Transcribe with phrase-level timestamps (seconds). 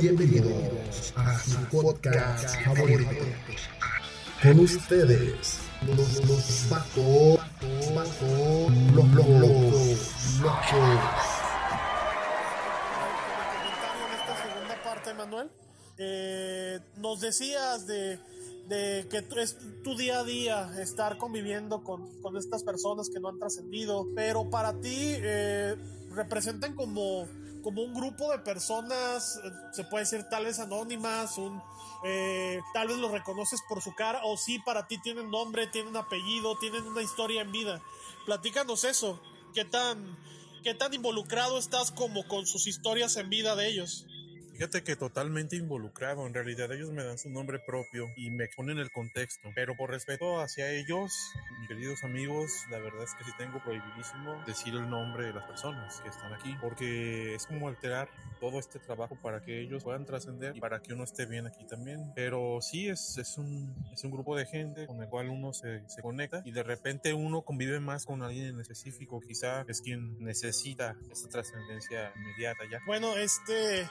[0.00, 3.10] Bienvenidos a su podcast favorito.
[4.42, 7.38] Con ustedes, los, los Baco,
[7.94, 11.00] Baco, los locos, locos.
[15.18, 15.50] Manuel.
[15.98, 18.18] Eh, nos decías de,
[18.68, 23.28] de que es tu día a día estar conviviendo con, con estas personas que no
[23.28, 25.76] han trascendido, pero para ti eh,
[26.14, 27.28] representan como,
[27.62, 31.62] como un grupo de personas, eh, se puede decir tal vez anónimas, un,
[32.04, 35.96] eh, tal vez los reconoces por su cara, o sí, para ti tienen nombre, tienen
[35.96, 37.80] apellido, tienen una historia en vida.
[38.26, 39.20] Platícanos eso,
[39.54, 40.18] ¿qué tan,
[40.62, 44.06] qué tan involucrado estás como con sus historias en vida de ellos?
[44.62, 48.78] Fíjate que totalmente involucrado, en realidad ellos me dan su nombre propio y me exponen
[48.78, 51.12] el contexto, pero por respeto hacia ellos,
[51.58, 55.48] mis queridos amigos, la verdad es que sí tengo prohibidísimo decir el nombre de las
[55.48, 60.06] personas que están aquí, porque es como alterar todo este trabajo para que ellos puedan
[60.06, 64.04] trascender y para que uno esté bien aquí también, pero sí es, es, un, es
[64.04, 67.42] un grupo de gente con el cual uno se, se conecta y de repente uno
[67.42, 72.78] convive más con alguien en específico, quizá es quien necesita esa trascendencia inmediata ya.
[72.86, 73.88] Bueno, este,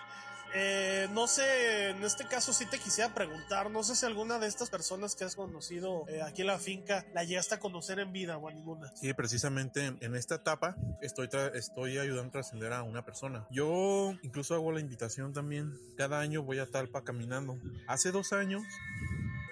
[0.54, 4.48] eh, no sé, en este caso sí te quisiera preguntar, no sé si alguna de
[4.48, 8.12] estas personas que has conocido eh, aquí en la finca la llegaste a conocer en
[8.12, 8.92] vida o a ninguna.
[8.96, 13.48] Sí, precisamente en esta etapa estoy, estoy ayudando a trascender a una persona.
[13.52, 15.78] Yo incluso hago la invitación también.
[15.98, 17.58] Cada año voy a Talpa caminando.
[17.88, 18.64] Hace dos años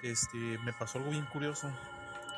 [0.03, 1.71] este, me pasó algo bien curioso.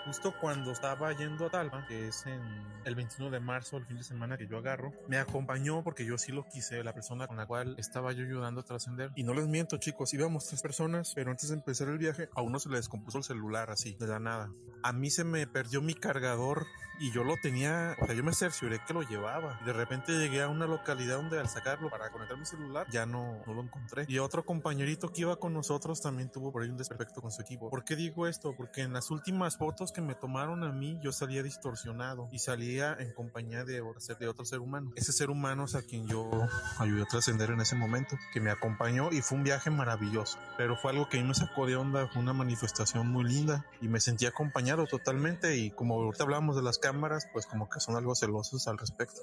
[0.06, 2.42] Justo cuando estaba yendo a Talpa, que es en
[2.86, 6.18] el 21 de marzo, el fin de semana que yo agarro, me acompañó porque yo
[6.18, 9.12] sí lo quise, la persona con la cual estaba yo ayudando a trascender.
[9.16, 12.42] Y no les miento, chicos, íbamos tres personas, pero antes de empezar el viaje, a
[12.42, 14.52] uno se le descompuso el celular así, de la nada.
[14.82, 16.66] A mí se me perdió mi cargador
[17.02, 19.60] y yo lo tenía, o sea, yo me cercioré que lo llevaba.
[19.64, 23.08] Y de repente llegué a una localidad donde al sacarlo para conectar mi celular ya
[23.08, 24.06] no, no lo encontré.
[24.08, 27.42] Y otro compañerito que iba con nosotros también tuvo por ahí un desperfecto con su
[27.42, 27.72] equipo.
[27.72, 28.56] ¿Por qué digo esto?
[28.56, 32.96] Porque en las últimas fotos que me tomaron a mí yo salía distorsionado y salía
[33.00, 33.82] en compañía de,
[34.20, 34.92] de otro ser humano.
[34.96, 36.30] Ese ser humano es a quien yo
[36.78, 40.38] ayudé a trascender en ese momento, que me acompañó y fue un viaje maravilloso.
[40.56, 44.00] Pero fue algo que me sacó de onda, fue una manifestación muy linda y me
[44.00, 46.91] sentí acompañado totalmente y como ahorita hablamos de las cámaras,
[47.34, 49.22] pues como que son algo celosos al respecto.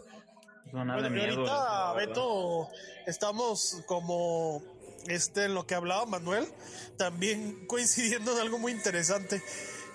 [0.65, 1.47] De Bueno, miedo.
[1.49, 1.93] ahorita.
[1.95, 2.69] Beto,
[3.07, 4.63] estamos como
[5.07, 6.47] este en lo que hablaba Manuel,
[6.97, 9.43] también coincidiendo en algo muy interesante.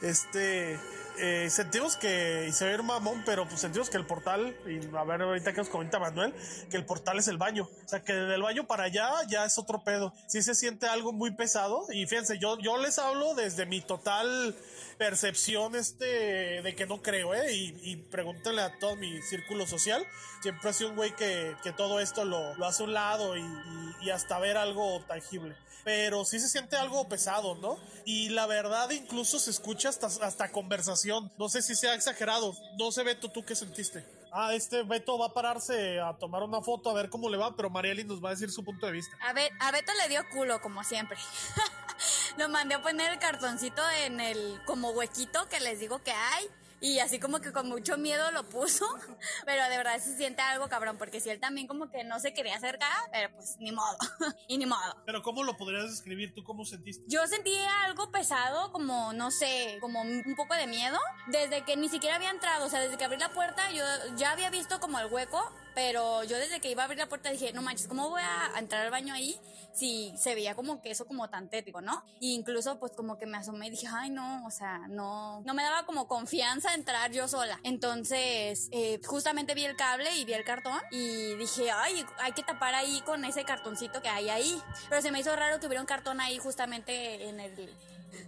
[0.02, 0.80] Este,
[1.20, 5.04] eh, sentimos que, y se ir mamón, pero pues sentimos que el portal, y a
[5.04, 6.34] ver ahorita que nos comenta Manuel,
[6.70, 7.70] que el portal es el baño.
[7.86, 10.14] O sea, que del baño para allá ya es otro pedo.
[10.28, 11.86] Sí se siente algo muy pesado.
[11.92, 14.56] Y fíjense, yo, yo les hablo desde mi total
[14.98, 17.54] percepción este de que no creo, ¿eh?
[17.54, 20.06] Y, pregúntenle a todo mi círculo social.
[20.42, 23.36] Siempre ha sido un güey que, que todo esto lo, lo hace a un lado
[23.38, 25.56] y hasta ver algo tangible.
[25.84, 27.78] Pero sí se siente algo pesado, ¿no?
[28.06, 31.32] Y la verdad incluso se escucha hasta, hasta conversación.
[31.38, 32.56] No sé si sea exagerado.
[32.78, 34.06] No sé, Beto, ¿tú qué sentiste?
[34.32, 37.56] Ah, este Beto va a pararse a tomar una foto a ver cómo le va,
[37.56, 39.16] pero Marieli nos va a decir su punto de vista.
[39.22, 41.18] A, ver, a Beto le dio culo, como siempre.
[42.38, 46.50] Lo mandé a poner el cartoncito en el como huequito que les digo que hay.
[46.84, 48.86] Y así como que con mucho miedo lo puso.
[49.46, 50.98] Pero de verdad se siente algo cabrón.
[50.98, 53.98] Porque si él también como que no se quería acercar, pero pues ni modo.
[54.50, 55.02] y ni modo.
[55.06, 56.34] Pero ¿cómo lo podrías describir?
[56.34, 57.06] ¿Tú cómo sentiste?
[57.08, 57.56] Yo sentí
[57.86, 62.32] algo pesado, como, no sé, como un poco de miedo, desde que ni siquiera había
[62.32, 63.84] entrado, o sea, desde que abrí la puerta, yo
[64.18, 65.42] ya había visto como el hueco,
[65.74, 68.60] pero yo desde que iba a abrir la puerta dije, no manches, ¿cómo voy a
[68.60, 69.40] entrar al baño ahí
[69.74, 72.04] si se veía como que eso como tan tétrico, ¿no?
[72.20, 75.54] Y incluso pues como que me asomé y dije, ay no, o sea, no, no
[75.54, 77.60] me daba como confianza entrar yo sola.
[77.64, 82.44] Entonces, eh, justamente vi el cable y vi el cartón y dije, ay, hay que
[82.44, 84.62] tapar ahí con ese cartoncito que hay ahí.
[84.90, 87.70] Pero se me hizo raro que hubiera un cartón ahí justamente en el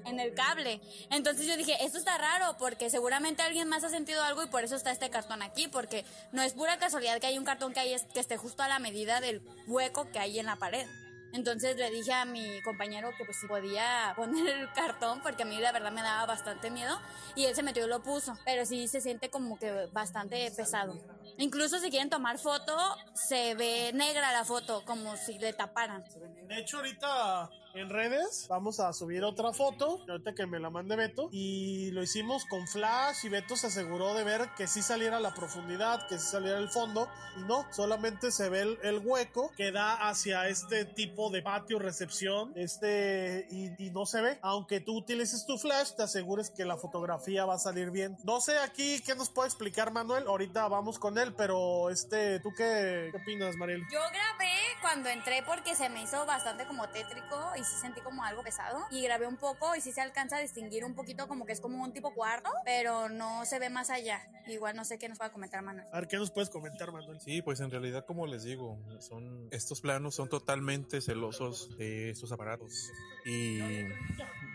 [0.05, 0.81] en el cable.
[1.09, 4.63] Entonces yo dije, esto está raro porque seguramente alguien más ha sentido algo y por
[4.63, 7.79] eso está este cartón aquí, porque no es pura casualidad que hay un cartón que,
[7.79, 10.87] hay, que esté justo a la medida del hueco que hay en la pared.
[11.35, 15.45] Entonces le dije a mi compañero que pues si podía poner el cartón porque a
[15.45, 16.97] mí la verdad me daba bastante miedo
[17.35, 20.97] y él se metió y lo puso, pero sí se siente como que bastante pesado.
[21.37, 22.77] Incluso si quieren tomar foto,
[23.13, 26.05] se ve negra la foto, como si le taparan.
[26.47, 30.95] De hecho, ahorita en redes vamos a subir otra foto, ahorita que me la mande
[30.95, 35.19] Beto, y lo hicimos con flash y Beto se aseguró de ver que sí saliera
[35.19, 39.71] la profundidad, que sí saliera el fondo, y no, solamente se ve el, hueco que
[39.71, 44.39] da hacia este tipo de patio recepción, este, y, y no se ve.
[44.41, 48.17] Aunque tú utilices tu flash, te asegures que la fotografía va a salir bien.
[48.23, 52.51] No sé aquí qué nos puede explicar Manuel, ahorita vamos con él, pero este, ¿tú
[52.55, 53.81] qué, qué opinas, Mariel?
[53.91, 58.23] Yo grabé cuando entré porque se me hizo bastante como tétrico y sí sentí como
[58.23, 58.85] algo pesado.
[58.91, 61.59] Y grabé un poco y sí se alcanza a distinguir un poquito como que es
[61.59, 64.21] como un tipo cuarto, pero no se ve más allá.
[64.45, 65.87] Igual no sé qué nos va a comentar Manuel.
[65.91, 67.19] A ver, ¿qué nos puedes comentar, Manuel?
[67.19, 72.31] Sí, pues en realidad, como les digo, son estos planos son totalmente celosos de estos
[72.31, 72.91] aparatos.
[73.25, 73.87] Y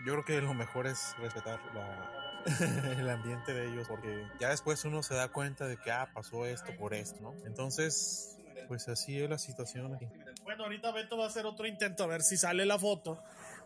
[0.05, 2.45] yo creo que lo mejor es respetar la,
[2.97, 6.45] el ambiente de ellos porque ya después uno se da cuenta de que ah, pasó
[6.45, 7.35] esto por esto, ¿no?
[7.45, 8.37] Entonces,
[8.67, 10.07] pues así es la situación aquí.
[10.43, 13.21] Bueno, ahorita Beto va a hacer otro intento a ver si sale la foto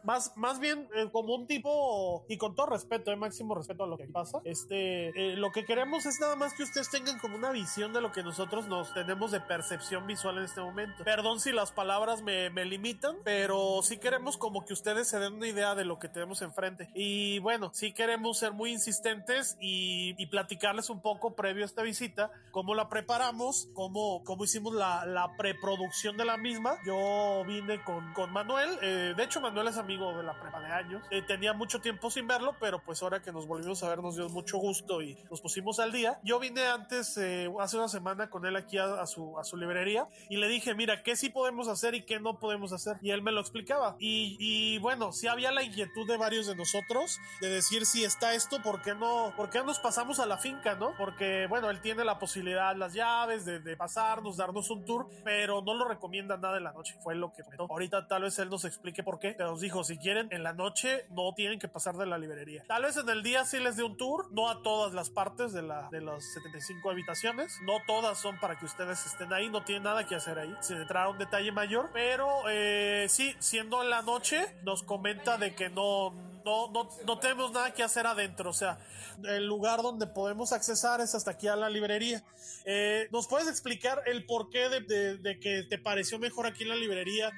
[0.05, 3.87] más, más bien eh, como un tipo, y con todo respeto, eh, máximo respeto a
[3.87, 7.35] lo que pasa, este, eh, lo que queremos es nada más que ustedes tengan como
[7.35, 11.03] una visión de lo que nosotros nos tenemos de percepción visual en este momento.
[11.03, 15.33] Perdón si las palabras me, me limitan, pero sí queremos como que ustedes se den
[15.33, 16.89] una idea de lo que tenemos enfrente.
[16.93, 21.81] Y bueno, sí queremos ser muy insistentes y, y platicarles un poco previo a esta
[21.81, 26.77] visita, cómo la preparamos, cómo, cómo hicimos la, la preproducción de la misma.
[26.85, 31.03] Yo vine con, con Manuel, de hecho Manuel es amigo de la prepa de años.
[31.09, 34.15] Eh, tenía mucho tiempo sin verlo, pero pues ahora que nos volvimos a ver nos
[34.15, 36.19] dio mucho gusto y nos pusimos al día.
[36.23, 40.07] Yo vine antes, eh, hace una semana con él aquí a, su, a su librería
[40.29, 42.97] y le dije, mira, ¿qué sí podemos hacer y qué no podemos hacer?
[43.01, 43.95] Y él me lo explicaba.
[43.99, 48.33] Y, y bueno, sí había la inquietud de varios de nosotros de decir si está
[48.33, 49.33] esto, ¿por qué no?
[49.37, 50.93] ¿Por qué nos pasamos a la finca, no?
[50.97, 55.61] Porque bueno, él tiene la posibilidad, las llaves de, de pasarnos, darnos un tour, pero
[55.61, 56.97] no lo recomienda nada en la noche.
[57.01, 57.67] Fue lo que comentó.
[57.69, 60.53] Ahorita tal vez él nos explique por qué, pero nos dijo, si quieren, en la
[60.53, 62.63] noche no tienen que pasar de la librería.
[62.67, 65.53] Tal vez en el día sí les dé un tour, no a todas las partes
[65.53, 69.63] de, la, de las 75 habitaciones, no todas son para que ustedes estén ahí, no
[69.63, 73.81] tienen nada que hacer ahí, sin entrar a un detalle mayor, pero eh, sí, siendo
[73.81, 76.13] en la noche, nos comenta de que no
[76.45, 78.51] no, no, no, tenemos nada que hacer adentro.
[78.51, 78.77] O sea,
[79.23, 82.23] el lugar donde podemos accesar es hasta aquí a la librería.
[82.65, 86.69] Eh, ¿Nos puedes explicar el porqué de, de, de, que te pareció mejor aquí en
[86.69, 87.31] la librería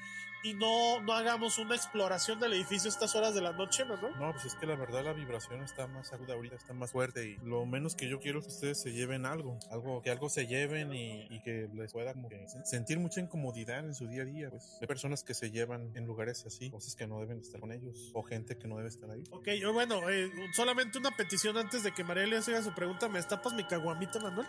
[0.47, 3.97] y no, no hagamos una exploración del edificio a estas horas de la noche, ¿no?
[3.97, 7.25] No, pues es que la verdad la vibración está más aguda ahorita, está más fuerte
[7.25, 10.29] y lo menos que yo quiero es que ustedes se lleven algo, algo que algo
[10.29, 14.23] se lleven y, y que les pueda como que sentir mucha incomodidad en su día
[14.23, 14.49] a día.
[14.49, 17.71] Pues hay personas que se llevan en lugares así, cosas que no deben estar con
[17.71, 19.23] ellos o gente que no debe estar ahí.
[19.31, 23.19] Ok, yo bueno, eh, solamente una petición antes de que María haga su pregunta, ¿me
[23.19, 24.47] estapas mi caguamita, Manuel?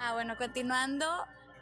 [0.00, 1.06] Ah, bueno, continuando,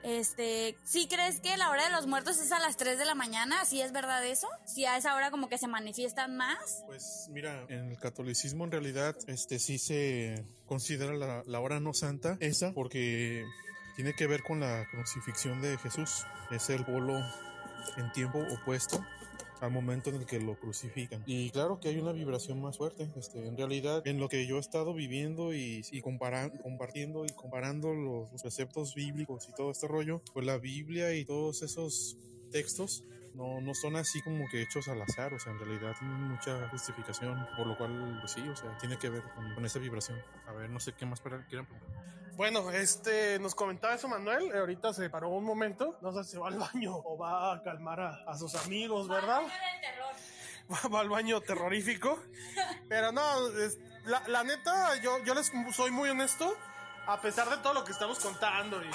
[0.04, 3.14] este, ¿sí crees que la hora de los muertos es a las 3 de la
[3.14, 3.64] mañana?
[3.64, 4.46] ¿Sí es verdad eso?
[4.66, 6.84] ¿Sí a esa hora como que se manifiestan más?
[6.86, 11.94] Pues mira, en el catolicismo en realidad este sí se considera la, la hora no
[11.94, 13.44] santa esa porque
[13.96, 16.26] tiene que ver con la crucifixión de Jesús.
[16.50, 17.18] Es el polo
[17.96, 19.04] en tiempo opuesto
[19.60, 21.22] al momento en el que lo crucifican.
[21.26, 23.08] Y claro que hay una vibración más fuerte.
[23.16, 27.30] Este, en realidad, en lo que yo he estado viviendo y, y comparan, compartiendo y
[27.30, 32.16] comparando los, los preceptos bíblicos y todo este rollo, pues la Biblia y todos esos
[32.50, 33.04] textos
[33.34, 36.68] no, no son así como que hechos al azar, o sea, en realidad tienen mucha
[36.68, 40.22] justificación, por lo cual, pues sí, o sea, tiene que ver con, con esa vibración.
[40.46, 42.04] A ver, no sé qué más para, quieran preguntar.
[42.36, 46.36] Bueno, este, nos comentaba eso Manuel, eh, ahorita se paró un momento, no sé si
[46.36, 49.42] va al baño o va a calmar a, a sus amigos, ¿verdad?
[50.72, 52.18] Va, va al baño terrorífico,
[52.88, 56.56] pero no, es, la, la neta, yo, yo les soy muy honesto,
[57.06, 58.88] a pesar de todo lo que estamos contando y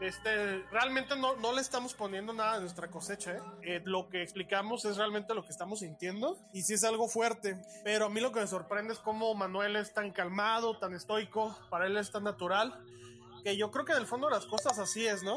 [0.00, 3.42] este, realmente no, no, le estamos poniendo nada de nuestra cosecha, ¿eh?
[3.62, 7.60] Eh, lo que explicamos es realmente lo que estamos sintiendo y sí es algo fuerte,
[7.82, 11.58] pero a mí lo que me sorprende es cómo Manuel es tan calmado, tan estoico,
[11.68, 12.78] para él es tan natural,
[13.42, 15.36] que yo creo que en el fondo de las cosas así es, ¿no?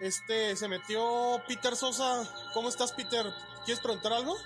[0.00, 3.26] Este, se metió Peter Sosa, ¿cómo estás Peter?
[3.64, 4.36] ¿Quieres preguntar algo?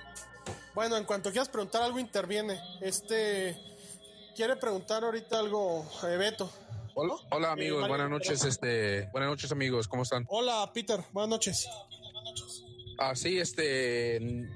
[0.74, 2.60] Bueno, en cuanto quieras preguntar algo, interviene.
[2.80, 3.56] Este,
[4.34, 6.50] quiere preguntar ahorita algo, eh, Beto.
[6.96, 10.24] Hola, hola amigos, eh, buenas noches, este, buenas noches amigos, ¿cómo están?
[10.28, 11.68] Hola Peter, buenas noches.
[12.98, 14.46] Ah, sí, este,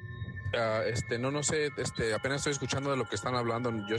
[0.54, 3.72] uh, este, no, no sé, este, apenas estoy escuchando de lo que están hablando.
[3.88, 3.96] Yo,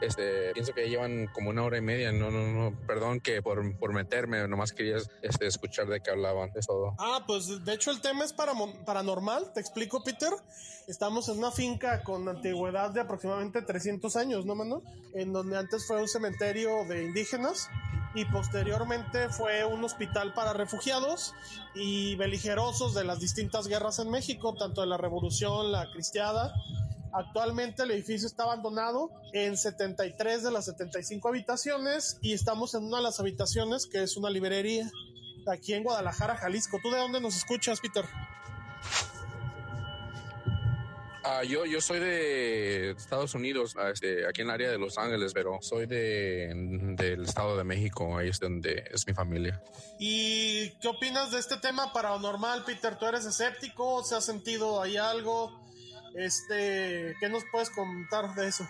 [0.00, 2.12] este, pienso que llevan como una hora y media.
[2.12, 6.50] No, no, no, perdón que por, por meterme, nomás quería este, escuchar de qué hablaban,
[6.54, 6.94] es todo.
[6.98, 8.52] Ah, pues de hecho el tema es para,
[8.84, 10.32] paranormal, te explico, Peter.
[10.86, 14.82] Estamos en una finca con antigüedad de aproximadamente 300 años, ¿no, mano?
[15.14, 17.68] En donde antes fue un cementerio de indígenas
[18.14, 21.32] y posteriormente fue un hospital para refugiados
[21.74, 26.52] y beligerosos de las distintas guerras en México, tanto de la Revolución, la Cristiada.
[27.12, 32.98] Actualmente el edificio está abandonado en 73 de las 75 habitaciones y estamos en una
[32.98, 34.90] de las habitaciones que es una librería
[35.50, 36.78] aquí en Guadalajara, Jalisco.
[36.82, 38.04] ¿Tú de dónde nos escuchas, Peter?
[41.22, 44.96] Ah, yo, yo soy de Estados Unidos, ah, este, aquí en el área de Los
[44.96, 46.52] Ángeles, pero soy de,
[46.96, 49.62] del Estado de México, ahí es donde es mi familia.
[49.98, 52.98] ¿Y qué opinas de este tema paranormal, Peter?
[52.98, 54.02] ¿Tú eres escéptico?
[54.02, 55.60] ¿Se ha sentido ahí algo?
[56.14, 58.68] Este, ¿qué nos puedes contar de eso?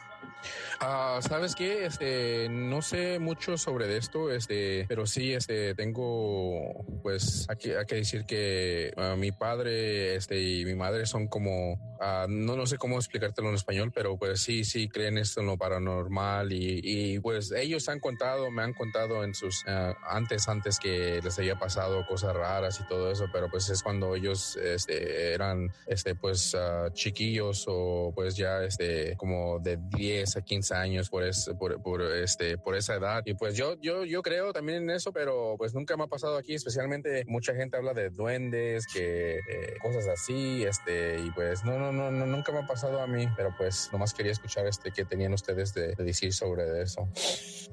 [0.80, 1.84] Ah, ¿Sabes qué?
[1.84, 7.96] Este, no sé mucho sobre esto, este, pero sí, este, tengo, pues, aquí hay que
[7.96, 12.78] decir que ah, mi padre, este, y mi madre son como, ah, no, no sé
[12.78, 17.18] cómo explicártelo en español, pero pues sí, sí creen esto en lo paranormal y, y
[17.20, 19.64] pues ellos han contado, me han contado en sus,
[20.08, 24.14] antes, antes que les haya pasado cosas raras y todo eso, pero pues es cuando
[24.14, 26.56] ellos, este, eran, este, pues,
[26.94, 31.24] chiquillos o pues ya, este, como de 10 a 15 años por,
[31.58, 33.22] por, por, este, por esa edad.
[33.24, 36.36] Y pues yo, yo, yo creo también en eso, pero pues nunca me ha pasado
[36.36, 41.78] aquí, especialmente mucha gente habla de duendes, que eh, cosas así, este, y pues no,
[41.78, 44.90] no, no, no, nunca me ha pasado a mí, pero pues nomás quería escuchar este
[44.90, 47.08] que tenían ustedes de, decir sobre eso.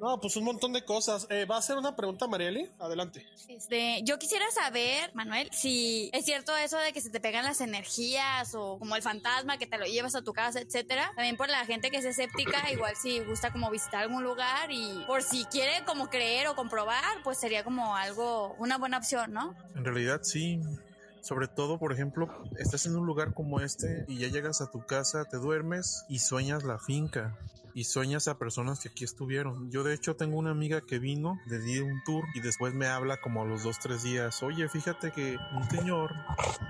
[0.02, 1.28] No, pues un montón de cosas.
[1.30, 2.70] Eh, ¿Va a ser una pregunta, Marieli?
[2.80, 3.26] Adelante.
[3.48, 7.62] Este, yo quisiera saber, Manuel, si es cierto eso de que se te pegan las
[7.62, 11.12] energías o como el fantasma que te lo llevas a tu casa, etcétera.
[11.16, 15.04] También por la gente que es escéptica, igual si gusta como visitar algún lugar y
[15.08, 19.56] por si quiere como creer o comprobar, pues sería como algo, una buena opción, ¿no?
[19.76, 20.62] En realidad sí.
[21.22, 24.86] Sobre todo, por ejemplo, estás en un lugar como este y ya llegas a tu
[24.86, 27.36] casa, te duermes y sueñas la finca
[27.78, 29.70] y sueñas a personas que aquí estuvieron.
[29.70, 32.88] Yo de hecho tengo una amiga que vino, le di un tour y después me
[32.88, 36.16] habla como a los dos, tres días, oye, fíjate que un señor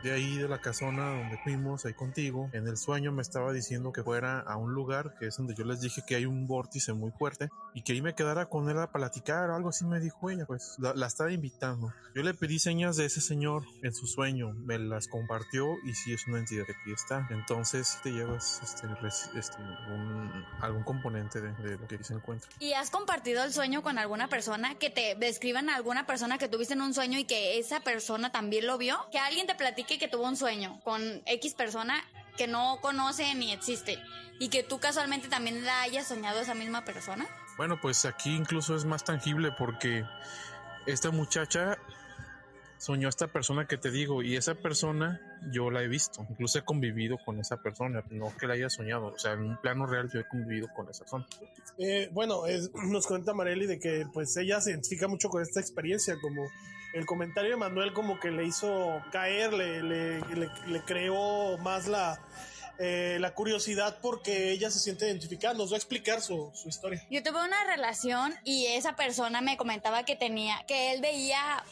[0.03, 3.93] de ahí de la casona donde fuimos ahí contigo, en el sueño me estaba diciendo
[3.93, 6.91] que fuera a un lugar que es donde yo les dije que hay un vórtice
[6.91, 10.01] muy fuerte y que ahí me quedara con él a platicar o algo así me
[10.01, 11.93] dijo ella, pues la, la estaba invitando.
[12.15, 16.11] Yo le pedí señas de ese señor en su sueño, me las compartió y sí
[16.11, 17.25] es una entidad que aquí está.
[17.29, 18.87] Entonces te llevas este,
[19.39, 22.49] este un, algún componente de, lo que se encuentra.
[22.59, 26.47] ¿Y has compartido el sueño con alguna persona que te describan a alguna persona que
[26.47, 28.97] tuviste en un sueño y que esa persona también lo vio?
[29.11, 32.03] Que alguien te platique que tuvo un sueño con X persona
[32.37, 33.99] que no conoce ni existe
[34.39, 37.27] y que tú casualmente también la hayas soñado esa misma persona?
[37.57, 40.05] Bueno, pues aquí incluso es más tangible porque
[40.85, 41.77] esta muchacha
[42.77, 46.59] soñó a esta persona que te digo y esa persona yo la he visto, incluso
[46.59, 49.85] he convivido con esa persona, no que la haya soñado, o sea, en un plano
[49.85, 51.25] real yo he convivido con esa persona.
[51.77, 52.43] Eh, bueno,
[52.85, 56.43] nos cuenta Marely de que pues ella se identifica mucho con esta experiencia, como
[56.93, 62.19] el comentario de Manuel como que le hizo caer, le, le, le, creó más la,
[62.79, 65.53] eh, la curiosidad porque ella se siente identificada.
[65.53, 67.05] Nos va a explicar su, su, historia.
[67.09, 71.63] Yo tuve una relación y esa persona me comentaba que tenía, que él veía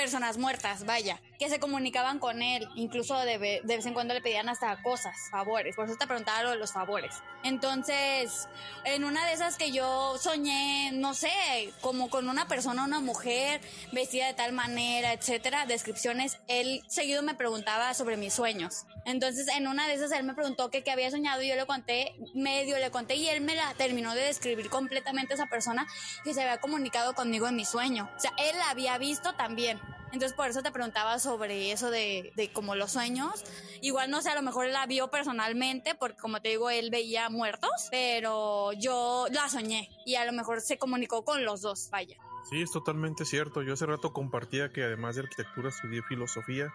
[0.00, 4.50] personas muertas, vaya, que se comunicaban con él, incluso de, vez en cuando le pedían
[4.50, 7.14] hasta cosas, favores, por eso te preguntaba lo de los favores.
[7.42, 8.46] Entonces,
[8.84, 11.32] en una de esas que yo soñé, no sé,
[11.80, 17.34] como con una persona, una mujer, vestida de tal manera, etcétera, descripciones, él seguido me
[17.34, 18.84] preguntaba sobre mis sueños.
[19.06, 22.14] Entonces, en una de esas él me preguntó qué había soñado y yo le conté,
[22.34, 25.86] medio le conté y él me la terminó de describir completamente esa persona
[26.22, 28.10] que se había comunicado conmigo en mi sueño.
[28.14, 29.80] O sea, él la había visto también.
[30.12, 33.44] Entonces por eso te preguntaba sobre eso de, de como los sueños.
[33.80, 36.90] Igual no sé, a lo mejor él la vio personalmente, porque como te digo, él
[36.90, 41.88] veía muertos, pero yo la soñé y a lo mejor se comunicó con los dos,
[41.90, 42.16] vaya.
[42.48, 43.62] Sí, es totalmente cierto.
[43.62, 46.72] Yo hace rato compartía que además de arquitectura estudié filosofía.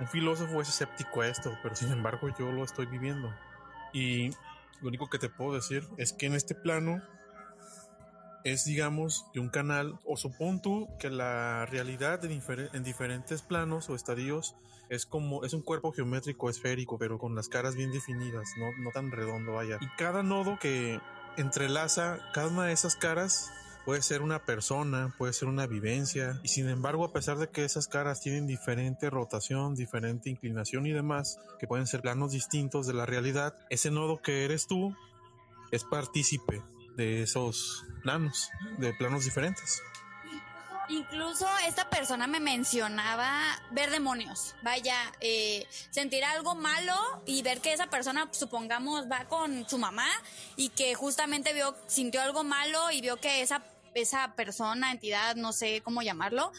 [0.00, 3.32] Un filósofo es escéptico a esto, pero sin embargo yo lo estoy viviendo.
[3.92, 4.30] Y
[4.80, 7.02] lo único que te puedo decir es que en este plano
[8.44, 12.42] es, digamos, que un canal, o supón tú que la realidad en,
[12.72, 14.54] en, diferentes planos o estadios
[14.88, 18.90] es como, es un cuerpo geométrico esférico, pero con las caras bien definidas, no, no
[18.90, 19.78] tan redondo, vaya.
[19.80, 21.00] Y cada nodo que
[21.36, 23.50] entrelaza cada una de esas caras
[23.84, 27.64] puede ser una persona, puede ser una vivencia, y sin embargo, a pesar de que
[27.64, 32.94] esas caras tienen diferente rotación, diferente inclinación y demás, que pueden ser planos distintos de
[32.94, 34.94] la realidad, ese nodo que eres tú
[35.70, 36.62] es partícipe
[36.98, 39.80] de esos planos, de planos diferentes.
[40.88, 43.30] Incluso esta persona me mencionaba
[43.70, 44.56] ver demonios.
[44.62, 50.08] Vaya, eh, sentir algo malo y ver que esa persona, supongamos, va con su mamá
[50.56, 53.62] y que justamente vio, sintió algo malo y vio que esa,
[53.94, 56.52] esa persona, entidad, no sé cómo llamarlo,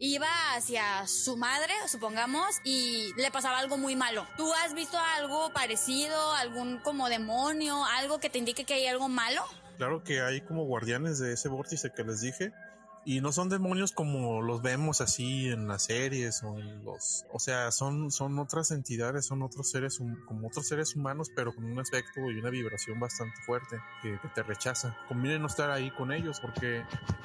[0.00, 4.26] iba hacia su madre, supongamos, y le pasaba algo muy malo.
[4.36, 9.08] ¿Tú has visto algo parecido, algún como demonio, algo que te indique que hay algo
[9.08, 9.44] malo?
[9.76, 12.52] Claro que hay como guardianes de ese vórtice que les dije.
[13.08, 17.38] Y no son demonios como los vemos así en las series o en los, o
[17.38, 21.78] sea, son, son otras entidades, son otros seres, como otros seres humanos, pero con un
[21.78, 24.96] aspecto y una vibración bastante fuerte que, te rechaza.
[25.06, 26.82] Conviene no estar ahí con ellos porque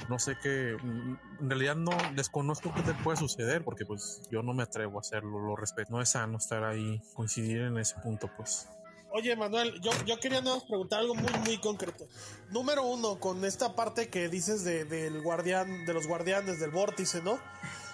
[0.08, 4.54] no sé qué, en realidad no desconozco qué te puede suceder porque pues yo no
[4.54, 5.92] me atrevo a hacerlo, lo respeto.
[5.94, 8.70] No es sano estar ahí, coincidir en ese punto, pues.
[9.14, 12.08] Oye, Manuel, yo, yo quería nada preguntar algo muy, muy concreto.
[12.50, 17.22] Número uno, con esta parte que dices de, del guardián, de los guardianes, del vórtice,
[17.22, 17.38] ¿no?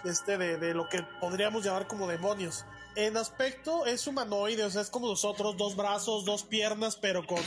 [0.05, 2.65] Este, de, de lo que podríamos llamar como demonios.
[2.95, 7.41] En aspecto es humanoide, o sea, es como nosotros, dos brazos, dos piernas, pero con,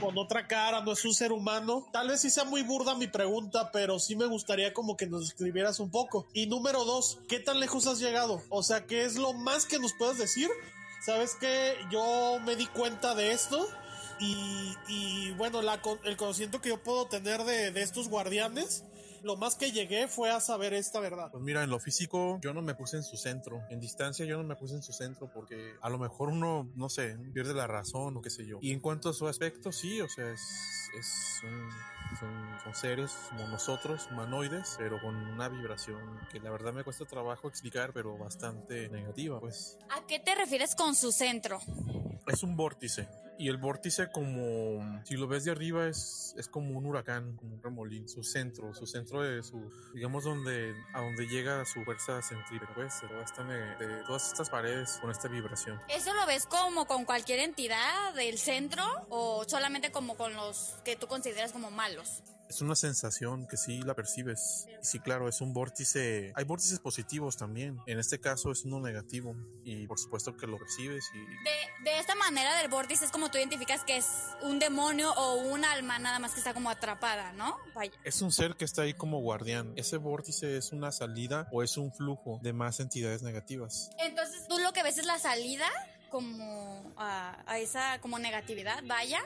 [0.00, 1.86] con otra cara, no es un ser humano.
[1.92, 5.28] Tal vez sí sea muy burda mi pregunta, pero sí me gustaría como que nos
[5.28, 6.26] escribieras un poco.
[6.34, 8.42] Y número dos, ¿qué tan lejos has llegado?
[8.48, 10.50] O sea, ¿qué es lo más que nos puedes decir
[11.04, 11.74] ¿Sabes qué?
[11.90, 13.68] Yo me di cuenta de esto
[14.20, 18.84] y, bueno, la, el conocimiento que yo puedo tener de, de estos guardianes
[19.22, 21.30] lo más que llegué fue a saber esta verdad.
[21.30, 23.62] Pues mira, en lo físico yo no me puse en su centro.
[23.70, 26.88] En distancia yo no me puse en su centro porque a lo mejor uno, no
[26.88, 28.58] sé, pierde la razón o qué sé yo.
[28.60, 30.40] Y en cuanto a su aspecto, sí, o sea, es,
[30.98, 31.40] es
[32.18, 37.04] son, son, seres como nosotros, humanoides, pero con una vibración que la verdad me cuesta
[37.04, 39.78] trabajo explicar, pero bastante negativa, pues.
[39.90, 41.60] ¿A qué te refieres con su centro?
[42.26, 43.08] Es un vórtice.
[43.42, 47.56] Y el vórtice como, si lo ves de arriba, es, es como un huracán, como
[47.56, 52.22] un remolín, su centro, su centro de su, digamos, donde, a donde llega su fuerza
[52.22, 55.80] centrípeta, pues, de, de todas estas paredes con esta vibración.
[55.88, 60.94] ¿Eso lo ves como con cualquier entidad del centro o solamente como con los que
[60.94, 62.22] tú consideras como malos?
[62.52, 64.66] Es una sensación que sí la percibes.
[64.68, 66.34] Y sí, claro, es un vórtice.
[66.34, 67.78] Hay vórtices positivos también.
[67.86, 69.34] En este caso es uno negativo.
[69.64, 71.02] Y por supuesto que lo percibes.
[71.14, 71.18] Y...
[71.18, 74.06] De, de esta manera del vórtice es como tú identificas que es
[74.42, 77.56] un demonio o un alma nada más que está como atrapada, ¿no?
[77.74, 77.92] Vaya.
[78.04, 79.72] Es un ser que está ahí como guardián.
[79.76, 83.88] Ese vórtice es una salida o es un flujo de más entidades negativas.
[83.98, 85.70] Entonces tú lo que ves es la salida
[86.10, 89.22] como a, a esa como negatividad, vaya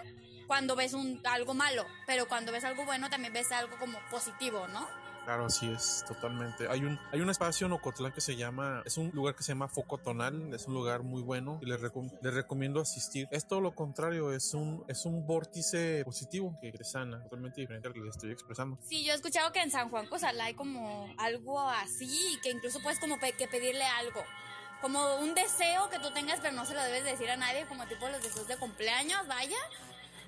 [0.47, 4.67] cuando ves un, algo malo, pero cuando ves algo bueno también ves algo como positivo,
[4.69, 4.87] ¿no?
[5.27, 6.69] Claro, así es, totalmente.
[6.69, 9.49] Hay un, hay un espacio en Ocotlán que se llama, es un lugar que se
[9.49, 13.27] llama Foco Tonal, es un lugar muy bueno y les, recomiendo asistir.
[13.33, 17.95] Es todo lo contrario, es un, es un vórtice positivo que sana, totalmente diferente al
[17.95, 18.79] que les estoy expresando.
[18.83, 22.81] Sí, yo he escuchado que en San Juan Cosala hay como algo así, que incluso
[22.81, 24.23] puedes como que pedirle algo
[24.81, 27.85] como un deseo que tú tengas, pero no se lo debes decir a nadie, como
[27.87, 29.57] tipo los deseos de cumpleaños, vaya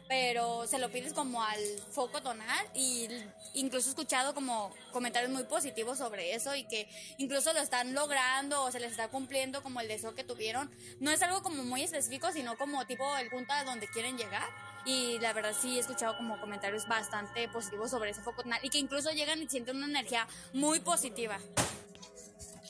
[0.08, 3.08] pero se lo pides como al foco tonal y
[3.52, 8.62] incluso he escuchado como comentarios muy positivos sobre eso y que incluso lo están logrando
[8.64, 10.70] o se les está cumpliendo como el deseo que tuvieron.
[10.98, 14.48] No es algo como muy específico, sino como tipo el punto a donde quieren llegar.
[14.86, 18.70] Y la verdad sí he escuchado como comentarios bastante positivos sobre ese foco tonal y
[18.70, 21.38] que incluso llegan y sienten una energía muy positiva.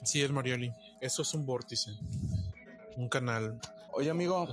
[0.02, 0.72] Sí, es Marioli.
[1.00, 1.92] Eso es un vórtice.
[2.96, 3.60] Un canal
[3.98, 4.46] Oye, amigo.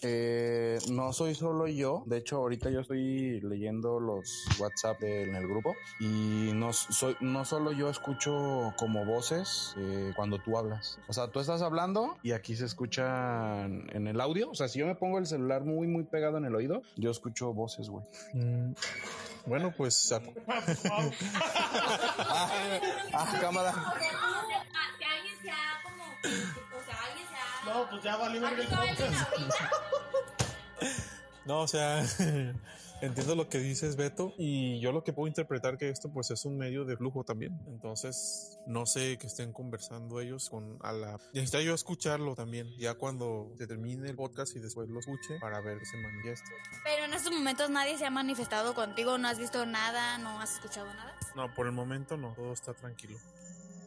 [0.00, 2.04] Eh, no soy solo yo.
[2.06, 7.44] De hecho, ahorita yo estoy leyendo los WhatsApp en el grupo y no, soy, no
[7.44, 10.98] solo yo escucho como voces eh, cuando tú hablas.
[11.06, 14.50] O sea, tú estás hablando y aquí se escucha en el audio.
[14.50, 17.10] O sea, si yo me pongo el celular muy, muy pegado en el oído, yo
[17.10, 18.06] escucho voces, güey.
[18.32, 18.72] Mm,
[19.44, 20.12] bueno, pues.
[20.48, 21.10] ah,
[23.12, 23.74] ah, cámara.
[27.70, 29.30] No, pues ya valió el podcast.
[31.46, 32.04] No, o sea,
[33.00, 36.44] entiendo lo que dices, Beto, y yo lo que puedo interpretar que esto pues es
[36.44, 37.58] un medio de flujo también.
[37.66, 41.18] Entonces, no sé que estén conversando ellos con a la...
[41.32, 45.60] Necesitaría yo escucharlo también, ya cuando se termine el podcast y después lo escuche para
[45.60, 46.50] ver ese manifiesto.
[46.84, 50.54] Pero en estos momentos nadie se ha manifestado contigo, no has visto nada, no has
[50.54, 51.16] escuchado nada.
[51.34, 53.18] No, por el momento no, todo está tranquilo.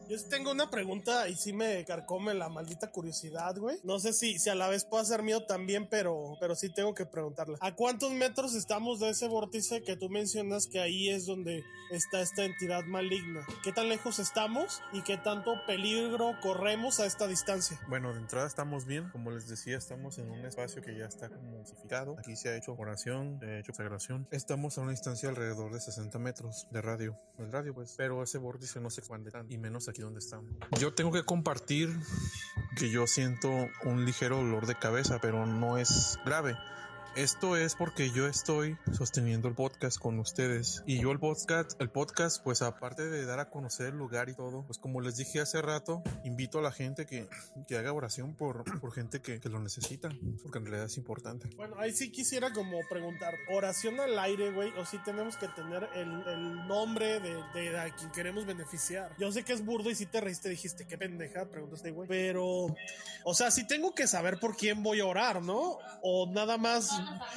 [0.08, 3.78] Yo tengo una pregunta y sí me carcome la maldita curiosidad, güey.
[3.84, 6.94] No sé si, si a la vez puede ser mío también, pero, pero sí tengo
[6.94, 7.56] que preguntarla.
[7.60, 12.20] ¿A cuántos metros estamos de ese vórtice que tú mencionas que ahí es donde está
[12.20, 13.46] esta entidad maligna?
[13.62, 17.80] ¿Qué tan lejos estamos y qué tanto peligro corremos a esta distancia?
[17.88, 19.08] Bueno, de entrada estamos bien.
[19.10, 22.16] Como les decía, estamos en un espacio que ya está como osificado.
[22.18, 24.28] Aquí se ha hecho oración, se hecho sagración.
[24.30, 27.18] Estamos a una distancia alrededor de 60 metros de radio.
[27.38, 27.94] El radio, pues.
[27.96, 29.93] Pero ese vórtice no se expande tanto, y menos aquí
[30.78, 31.94] Yo tengo que compartir
[32.76, 33.48] que yo siento
[33.84, 36.56] un ligero dolor de cabeza, pero no es grave.
[37.16, 41.88] Esto es porque yo estoy sosteniendo el podcast con ustedes y yo el podcast, el
[41.88, 45.40] podcast, pues aparte de dar a conocer el lugar y todo, pues como les dije
[45.40, 47.28] hace rato, invito a la gente que,
[47.68, 50.08] que haga oración por, por gente que, que, lo necesita,
[50.42, 51.48] porque en realidad es importante.
[51.54, 55.88] Bueno, ahí sí quisiera como preguntar, oración al aire, güey, o si tenemos que tener
[55.94, 59.14] el, el nombre de, de, a quien queremos beneficiar.
[59.20, 62.74] Yo sé que es burdo y si te reíste, dijiste, qué pendeja, preguntaste, güey, pero,
[63.22, 65.78] o sea, si tengo que saber por quién voy a orar, ¿no?
[66.02, 66.90] O nada más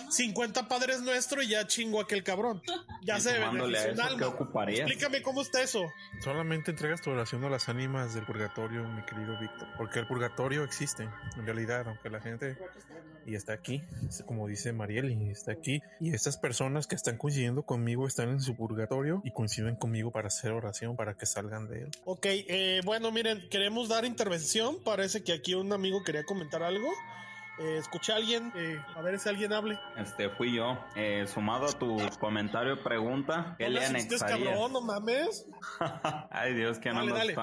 [0.09, 2.61] 50 padres nuestros y ya chingo a aquel cabrón.
[3.01, 4.33] Ya se benefició un alma.
[4.67, 5.81] Explícame cómo está eso.
[6.23, 10.63] Solamente entregas tu oración a las ánimas del purgatorio, mi querido Víctor, porque el purgatorio
[10.63, 12.57] existe, en realidad, aunque la gente
[13.27, 13.83] y está aquí,
[14.25, 18.55] como dice Marieli, está aquí y estas personas que están coincidiendo conmigo están en su
[18.55, 21.91] purgatorio y coinciden conmigo para hacer oración para que salgan de él.
[22.05, 24.77] Ok, eh, bueno, miren, queremos dar intervención.
[24.83, 26.87] Parece que aquí un amigo quería comentar algo.
[27.59, 29.79] Eh, escuché a alguien, eh, a ver si alguien hable.
[29.95, 30.77] Este fui yo.
[30.95, 34.23] Eh, sumado a tu comentario, pregunta, ¿qué ¿No le anexarías?
[34.45, 35.47] cabrón, no mames.
[36.29, 37.33] Ay Dios, que no Dale, ando dale.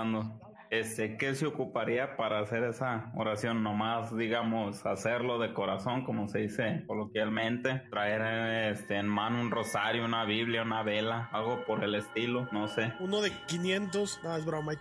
[0.81, 3.63] Este, ¿qué se ocuparía para hacer esa oración?
[3.63, 7.83] Nomás, digamos, hacerlo de corazón, como se dice coloquialmente.
[7.91, 12.67] Traer este, en mano un rosario, una Biblia, una vela, algo por el estilo, no
[12.67, 12.93] sé.
[12.99, 14.21] Uno de 500.
[14.25, 14.73] No, es broma.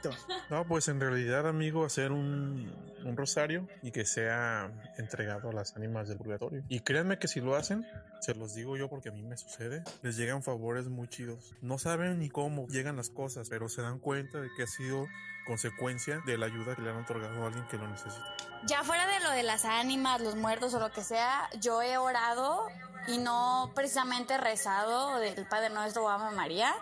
[0.49, 2.71] No, pues en realidad, amigo, hacer un,
[3.05, 6.63] un rosario y que sea entregado a las ánimas del purgatorio.
[6.69, 7.85] Y créanme que si lo hacen,
[8.21, 11.53] se los digo yo porque a mí me sucede, les llegan favores muy chidos.
[11.61, 15.05] No saben ni cómo llegan las cosas, pero se dan cuenta de que ha sido
[15.45, 18.35] consecuencia de la ayuda que le han otorgado a alguien que lo necesita.
[18.65, 21.97] Ya fuera de lo de las ánimas, los muertos o lo que sea, yo he
[21.97, 22.67] orado
[23.07, 26.73] y no precisamente rezado del Padre Nuestro o Ave María.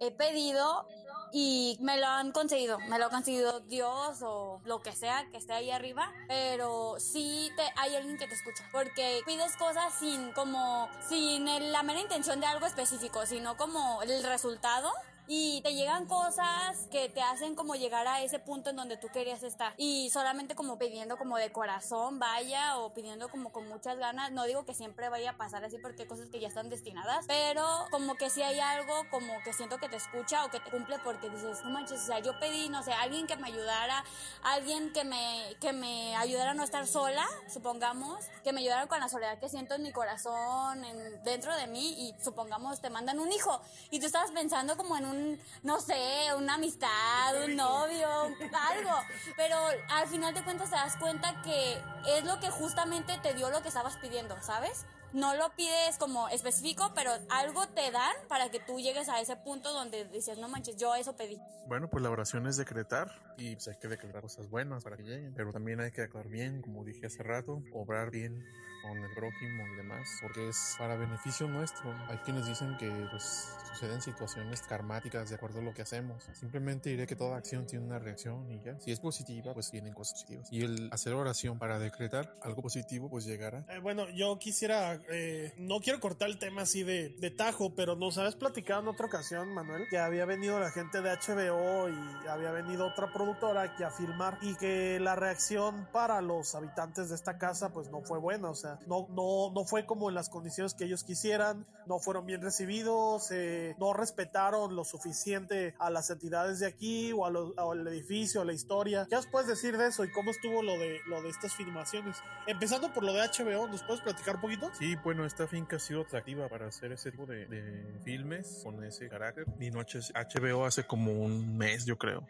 [0.00, 0.86] He pedido
[1.30, 2.78] y me lo han conseguido.
[2.78, 6.10] Me lo ha conseguido Dios o lo que sea que esté ahí arriba.
[6.28, 8.64] Pero sí te, hay alguien que te escucha.
[8.72, 14.00] Porque pides cosas sin como, sin el- la mera intención de algo específico, sino como
[14.02, 14.90] el resultado
[15.28, 19.08] y te llegan cosas que te hacen como llegar a ese punto en donde tú
[19.08, 19.74] querías estar.
[19.76, 24.44] Y solamente como pidiendo como de corazón vaya o pidiendo como con muchas ganas no
[24.44, 27.64] digo que siempre vaya a pasar así porque hay cosas que ya están destinadas pero
[27.90, 30.98] como que si hay algo como que siento que te escucha o que te cumple
[31.00, 34.04] porque dices no manches o sea yo pedí no sé alguien que me ayudara
[34.42, 39.00] alguien que me que me ayudara a no estar sola supongamos que me ayudara con
[39.00, 43.18] la soledad que siento en mi corazón en, dentro de mí y supongamos te mandan
[43.18, 43.60] un hijo
[43.90, 45.17] y tú estabas pensando como en un
[45.62, 45.96] no sé
[46.36, 48.96] una amistad un novio algo.
[49.36, 49.56] Pero
[49.90, 53.62] al final de cuentas te das cuenta que es lo que justamente te dio lo
[53.62, 58.60] que estabas pidiendo sabes no lo pides como específico, pero algo te dan para que
[58.60, 61.40] tú llegues a ese punto donde dices, no manches, yo eso pedí.
[61.66, 65.04] Bueno, pues la oración es decretar y pues hay que declarar cosas buenas para que
[65.04, 68.44] lleguen, pero también hay que actuar bien, como dije hace rato, obrar bien
[68.88, 71.94] con el prójimo y demás, porque es para beneficio nuestro.
[72.08, 76.24] Hay quienes dicen que pues suceden situaciones karmáticas de acuerdo a lo que hacemos.
[76.32, 78.78] Simplemente diré que toda acción tiene una reacción y ya.
[78.80, 80.52] Si es positiva, pues vienen cosas positivas.
[80.52, 83.64] Y el hacer oración para decretar algo positivo, pues llegará.
[83.68, 87.94] Eh, bueno, yo quisiera, eh, no quiero cortar el tema así de, de tajo, pero
[87.94, 92.28] nos habías platicado en otra ocasión, Manuel, que había venido la gente de HBO y
[92.28, 97.14] había venido otra productora aquí a filmar y que la reacción para los habitantes de
[97.14, 100.28] esta casa pues no fue buena, o sea, no, no, no fue como en las
[100.28, 106.10] condiciones que ellos quisieran, no fueron bien recibidos, eh, no respetaron lo suficiente a las
[106.10, 109.06] entidades de aquí o, al edificio, a la historia.
[109.08, 112.16] ¿Qué nos puedes decir de eso y cómo estuvo lo de, lo de estas filmaciones?
[112.46, 114.70] Empezando por lo de HBO, ¿nos puedes platicar un poquito?
[114.78, 119.08] Sí, bueno, esta finca ha sido atractiva para hacer ese tipo de, filmes con ese
[119.08, 119.46] carácter.
[119.58, 122.26] Vino H- HBO hace como un mes, yo creo.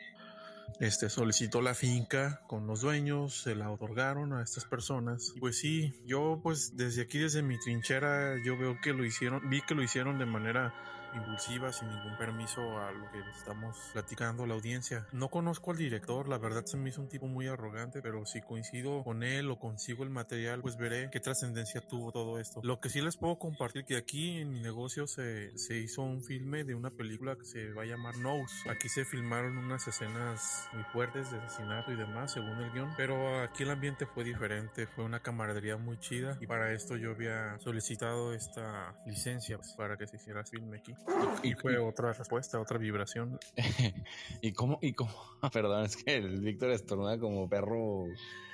[0.81, 5.33] Este solicitó la finca con los dueños, se la otorgaron a estas personas.
[5.35, 9.49] Y pues sí, yo pues desde aquí, desde mi trinchera, yo veo que lo hicieron,
[9.51, 10.73] vi que lo hicieron de manera
[11.15, 15.07] impulsiva, sin ningún permiso a lo que estamos platicando la audiencia.
[15.13, 18.41] No conozco al director, la verdad se me hizo un tipo muy arrogante, pero si
[18.41, 22.61] coincido con él o consigo el material, pues veré qué trascendencia tuvo todo esto.
[22.63, 26.23] Lo que sí les puedo compartir que aquí en mi negocio se, se hizo un
[26.23, 28.69] filme de una película que se va a llamar Nose.
[28.71, 33.43] Aquí se filmaron unas escenas muy fuertes de asesinato y demás, según el guion, pero
[33.43, 37.59] aquí el ambiente fue diferente, fue una camaradería muy chida y para esto yo había
[37.59, 40.95] solicitado esta licencia pues, para que se hiciera filme aquí.
[41.43, 43.39] Y fue otra respuesta, otra vibración.
[44.43, 44.79] ¿Y cómo?
[44.83, 45.13] ¿Y cómo?
[45.53, 48.07] Perdón, es que el Víctor estornuda como perro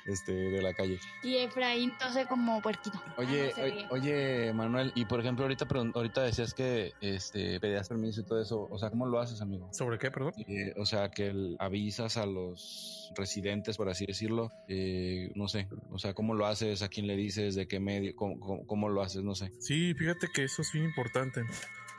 [0.07, 0.99] este, de la calle.
[1.23, 3.01] Y Efraín tose como puerquito.
[3.17, 3.53] Oye,
[3.91, 8.69] oye, Manuel, y por ejemplo, ahorita ahorita decías que este pedías permiso y todo eso.
[8.71, 9.69] O sea, ¿cómo lo haces, amigo?
[9.73, 10.35] ¿Sobre qué, perdón?
[10.47, 14.53] Eh, o sea, que avisas a los residentes, por así decirlo.
[14.69, 15.69] Eh, no sé.
[15.91, 16.83] O sea, ¿cómo lo haces?
[16.83, 17.55] ¿A quién le dices?
[17.55, 18.15] ¿De qué medio?
[18.15, 19.23] ¿Cómo, cómo lo haces?
[19.23, 19.53] No sé.
[19.59, 21.43] Sí, fíjate que eso es bien importante.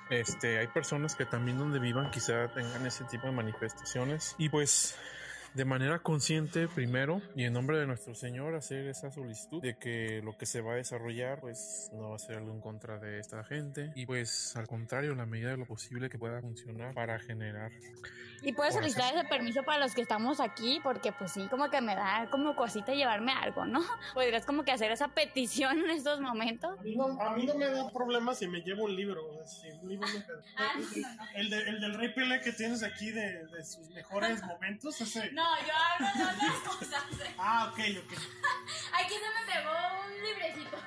[0.09, 4.35] Este, hay personas que también donde vivan quizá tengan ese tipo de manifestaciones.
[4.37, 4.95] Y pues
[5.55, 10.21] de manera consciente primero y en nombre de nuestro Señor hacer esa solicitud de que
[10.21, 13.19] lo que se va a desarrollar pues no va a ser algo en contra de
[13.19, 17.19] esta gente y pues al contrario la medida de lo posible que pueda funcionar para
[17.19, 17.71] generar
[18.41, 21.79] y puedes solicitar ese permiso para los que estamos aquí porque pues sí como que
[21.79, 23.81] me da como cosita llevarme algo ¿no?
[24.13, 26.83] podrías como que hacer esa petición en estos momentos a
[27.31, 29.21] mí no, me da problema si me llevo un libro,
[30.57, 30.73] ah,
[31.35, 35.44] el, el, del Rey Pele que tienes aquí de, de sus mejores momentos ese no
[35.65, 37.03] yo hablo de otras cosas.
[37.37, 38.13] Ah, ok, ok.
[38.99, 39.71] Aquí se me pegó
[40.05, 40.77] un librecito.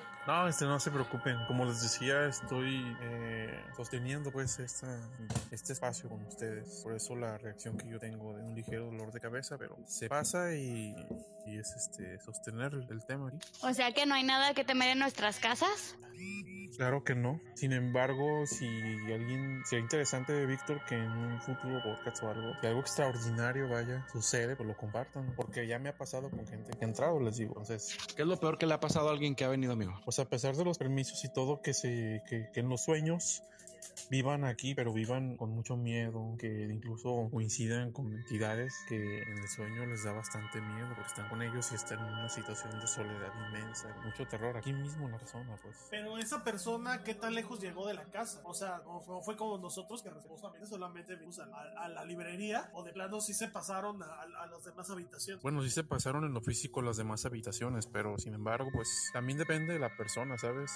[0.26, 1.44] No, este, no se preocupen.
[1.48, 4.86] Como les decía, estoy eh, sosteniendo pues esta,
[5.50, 6.82] este espacio con ustedes.
[6.84, 10.08] Por eso la reacción que yo tengo de un ligero dolor de cabeza, pero se
[10.08, 10.94] pasa y,
[11.46, 13.38] y es este sostener el tema aquí.
[13.62, 15.96] O sea que no hay nada que temer en nuestras casas.
[16.76, 17.40] Claro que no.
[17.54, 18.66] Sin embargo, si
[19.12, 23.99] alguien sería interesante, Víctor, que en un futuro podcast o algo, que algo extraordinario vaya,
[24.12, 25.34] sucede, pues lo compartan.
[25.36, 27.54] Porque ya me ha pasado con gente que ha entrado, les digo.
[27.58, 30.00] Entonces, ¿qué es lo peor que le ha pasado a alguien que ha venido, amigo?
[30.04, 33.42] Pues a pesar de los permisos y todo, que se, que, que en los sueños
[34.10, 39.48] vivan aquí, pero vivan con mucho miedo, que incluso coincidan con entidades que en el
[39.48, 42.86] sueño les da bastante miedo porque están con ellos y están en una situación de
[42.86, 45.76] soledad inmensa, mucho terror aquí mismo en la zona, pues.
[45.90, 48.40] Pero esa persona, ¿qué tan lejos llegó de la casa?
[48.44, 51.44] O sea, no fue, como nosotros que responsablemente solamente vimos a,
[51.76, 55.42] a, la librería o de plano sí se pasaron a, a, las demás habitaciones.
[55.42, 59.38] Bueno, sí se pasaron en lo físico las demás habitaciones, pero sin embargo, pues también
[59.38, 60.72] depende de la persona, ¿sabes?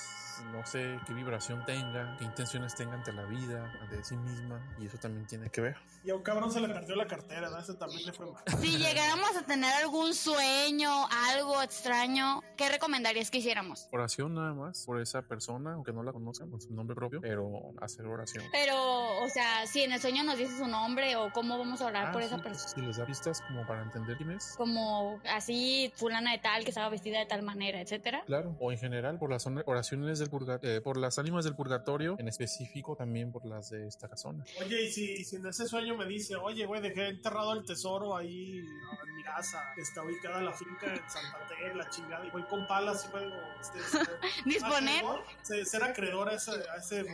[0.52, 4.86] No sé qué vibración tenga, qué intenciones tenga ante la vida, de sí misma, y
[4.86, 5.76] eso también tiene que ver.
[6.04, 7.58] Y a un cabrón se le perdió la cartera, ¿no?
[7.58, 8.42] Ese también le fue mal.
[8.60, 10.90] Si llegáramos a tener algún sueño,
[11.30, 13.88] algo extraño, ¿qué recomendarías que hiciéramos?
[13.90, 17.72] Oración nada más, por esa persona, aunque no la conozcan con su nombre propio, pero
[17.80, 18.44] hacer oración.
[18.52, 21.86] Pero, o sea, si en el sueño nos dice su nombre o cómo vamos a
[21.86, 22.74] orar ah, por esa pues, persona.
[22.74, 24.54] Si les da pistas como para entender quién es.
[24.56, 28.22] Como así, fulana de tal, que estaba vestida de tal manera, etcétera.
[28.26, 32.16] Claro, o en general por las oraciones del purgatorio, eh, por las ánimas del purgatorio,
[32.18, 34.44] en específico también por las de esta casona.
[34.60, 38.14] Oye, y si, si en ese sueño me dice, oye, güey, dejé enterrado el tesoro
[38.14, 42.42] ahí en mi casa, está ubicada la finca en Santa Fe, la chingada, y voy
[42.42, 43.78] con palas y puedo este,
[44.44, 45.04] disponer.
[45.42, 47.04] ¿Ser acreedor a ese, a ese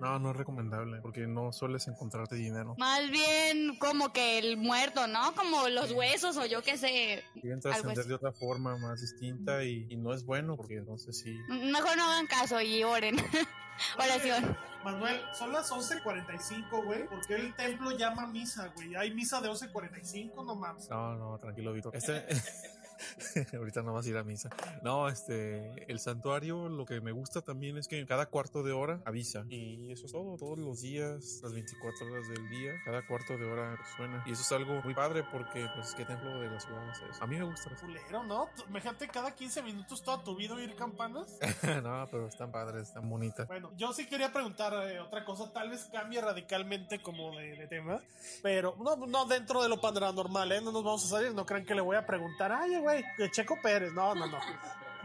[0.00, 2.74] No, no es recomendable, porque no sueles encontrarte dinero.
[2.78, 5.34] Más bien como que el muerto, ¿no?
[5.34, 7.22] Como los huesos o yo qué sé.
[7.40, 11.38] Quieren trascender de otra forma más distinta y, y no es bueno, porque entonces sí.
[11.48, 13.16] Mejor no hagan caso y oren.
[13.96, 14.56] Oración.
[14.84, 17.06] Manuel, son las 11.45, güey.
[17.06, 18.94] ¿Por qué el templo llama misa, güey?
[18.94, 20.90] Hay misa de 11.45, no mames.
[20.90, 21.96] No, no, tranquilo, Víctor.
[21.96, 22.26] Este...
[23.56, 24.50] Ahorita no vas a ir a misa.
[24.82, 29.00] No, este, el santuario lo que me gusta también es que cada cuarto de hora
[29.04, 29.44] avisa.
[29.48, 33.44] Y eso es todo, todos los días, las 24 horas del día, cada cuarto de
[33.44, 34.22] hora suena.
[34.26, 37.26] Y eso es algo muy padre porque, pues, qué templo de la ciudad es A
[37.26, 37.70] mí me gusta.
[37.76, 38.48] Fulero, ¿no?
[38.68, 41.38] Imagínate cada 15 minutos toda tu vida oír campanas.
[41.82, 43.46] no, pero están padres, están bonitas.
[43.46, 48.00] Bueno, yo sí quería preguntar eh, otra cosa, tal vez cambie radicalmente como de, tema,
[48.42, 50.60] pero no, no dentro de lo paranormal, ¿eh?
[50.60, 52.93] No nos vamos a salir, no crean que le voy a preguntar, ay, güey,
[53.30, 53.92] Checo Pérez.
[53.92, 54.38] No, no, no.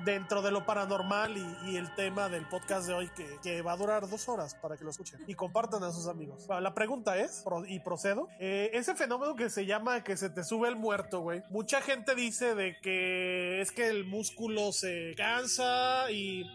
[0.03, 3.11] Dentro de lo paranormal y, el tema del podcast de hoy,
[3.43, 6.47] que, va a durar dos horas para que lo escuchen y compartan a sus amigos.
[6.47, 10.69] la pregunta es, y procedo, eh, ese fenómeno que se llama que se te sube
[10.69, 11.43] el muerto, güey.
[11.49, 16.45] Mucha gente dice de que es que el músculo se cansa y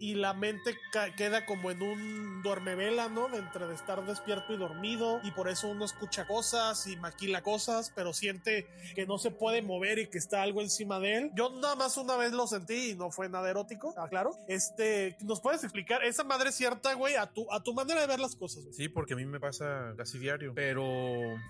[0.00, 0.76] y la mente
[1.16, 3.34] queda como en un duermevela, ¿no?
[3.34, 7.92] Entre de estar despierto y dormido y por eso uno escucha cosas y maquila cosas,
[7.94, 11.30] pero siente que no se puede mover y que está algo encima de él.
[11.34, 14.32] Yo nada más una vez lo sentí y no fue nada erótico, ah, claro.
[14.48, 16.04] Este, ¿nos puedes explicar?
[16.04, 18.64] Esa madre cierta, güey, a tu, a tu manera de ver las cosas.
[18.72, 20.84] Sí, porque a mí me pasa casi diario, pero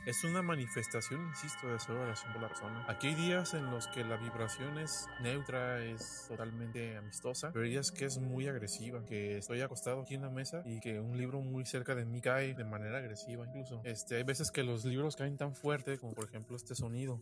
[0.06, 2.84] es una manifestación, insisto, de esa oración por la persona.
[2.88, 7.72] Aquí hay días en los que la vibración es neutra, es totalmente amistosa, pero hay
[7.72, 11.00] días que es muy muy agresiva, que estoy acostado aquí en la mesa y que
[11.00, 13.80] un libro muy cerca de mí cae de manera agresiva incluso.
[13.84, 17.20] Este, hay veces que los libros caen tan fuerte como por ejemplo este sonido.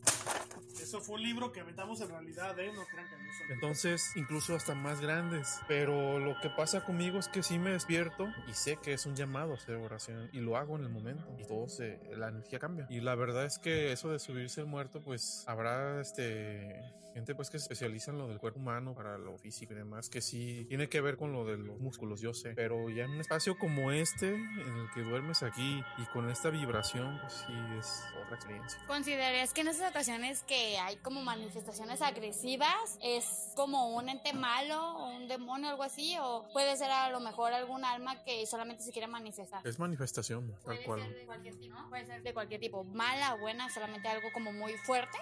[0.80, 2.72] Eso fue un libro que aventamos en realidad, ¿eh?
[2.74, 3.52] No crean que no son.
[3.52, 5.60] Entonces, incluso hasta más grandes.
[5.68, 9.14] Pero lo que pasa conmigo es que sí me despierto y sé que es un
[9.14, 12.58] llamado a hacer oración y lo hago en el momento y todo se, la energía
[12.58, 12.86] cambia.
[12.90, 16.82] Y la verdad es que eso de subirse el muerto, pues habrá este
[17.12, 20.08] gente pues que se especializa en lo del cuerpo humano para lo físico y demás,
[20.08, 22.52] que sí tiene que ver con lo de los músculos, yo sé.
[22.54, 26.50] Pero ya en un espacio como este, en el que duermes aquí y con esta
[26.50, 28.80] vibración, pues sí es otra experiencia.
[28.86, 34.96] ¿Considerarías que en esas ocasiones que hay como manifestaciones agresivas es como un ente malo
[34.96, 36.16] o un demonio o algo así?
[36.20, 39.66] ¿O puede ser a lo mejor algún alma que solamente se quiere manifestar?
[39.66, 41.00] Es manifestación, tal Puede cual.
[41.02, 41.88] ser de cualquier tipo, ¿no?
[41.88, 45.18] Puede ser de cualquier tipo, mala, buena, solamente algo como muy fuerte.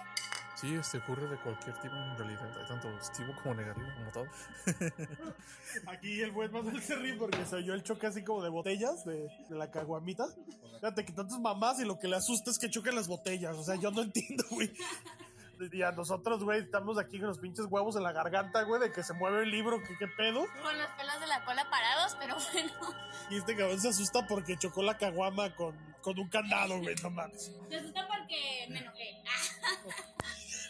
[0.60, 4.26] Sí, este ocurre de cualquier tipo en realidad, tanto positivo como negativo, como todo.
[5.86, 9.06] Aquí el buen Manuel se ríe porque se oyó el choque así como de botellas
[9.06, 10.26] de, de la caguamita.
[10.74, 13.56] Fíjate que tantas mamás y lo que le asusta es que choquen las botellas.
[13.56, 14.70] O sea, yo no entiendo, güey.
[15.72, 18.92] Y a nosotros, güey, estamos aquí con los pinches huevos en la garganta, güey, de
[18.92, 20.46] que se mueve el libro, que qué pedo.
[20.62, 22.72] Con los pelos de la cola parados, pero bueno.
[23.28, 27.10] Y este cabrón se asusta porque chocó la caguama con, con un candado, güey, no
[27.10, 27.52] mames.
[27.68, 29.22] Se asusta porque me enojé.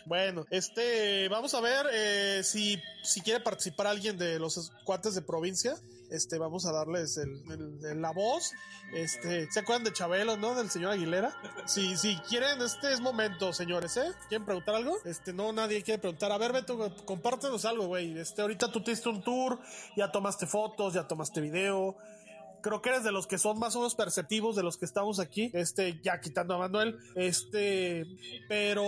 [0.06, 5.22] Bueno, este, vamos a ver eh, si, si quiere participar alguien de los cuates de
[5.22, 5.74] provincia.
[6.10, 8.50] Este, vamos a darles el, el- el- la voz.
[8.92, 10.56] Este, ¿se acuerdan de Chabelo, no?
[10.56, 11.32] Del señor Aguilera.
[11.66, 14.10] Si, si quieren, este es momento, señores, ¿eh?
[14.28, 14.96] ¿Quieren preguntar algo?
[15.04, 16.32] Este, no, nadie quiere preguntar.
[16.32, 18.18] A ver, Beto, compártenos algo, güey.
[18.18, 19.60] Este, ahorita tú te un tour,
[19.96, 21.96] ya tomaste fotos, ya tomaste video.
[22.62, 25.18] Creo que eres de los que son más o menos perceptivos de los que estamos
[25.18, 25.50] aquí.
[25.54, 26.98] Este, ya quitando a Manuel.
[27.14, 28.06] Este,
[28.48, 28.84] pero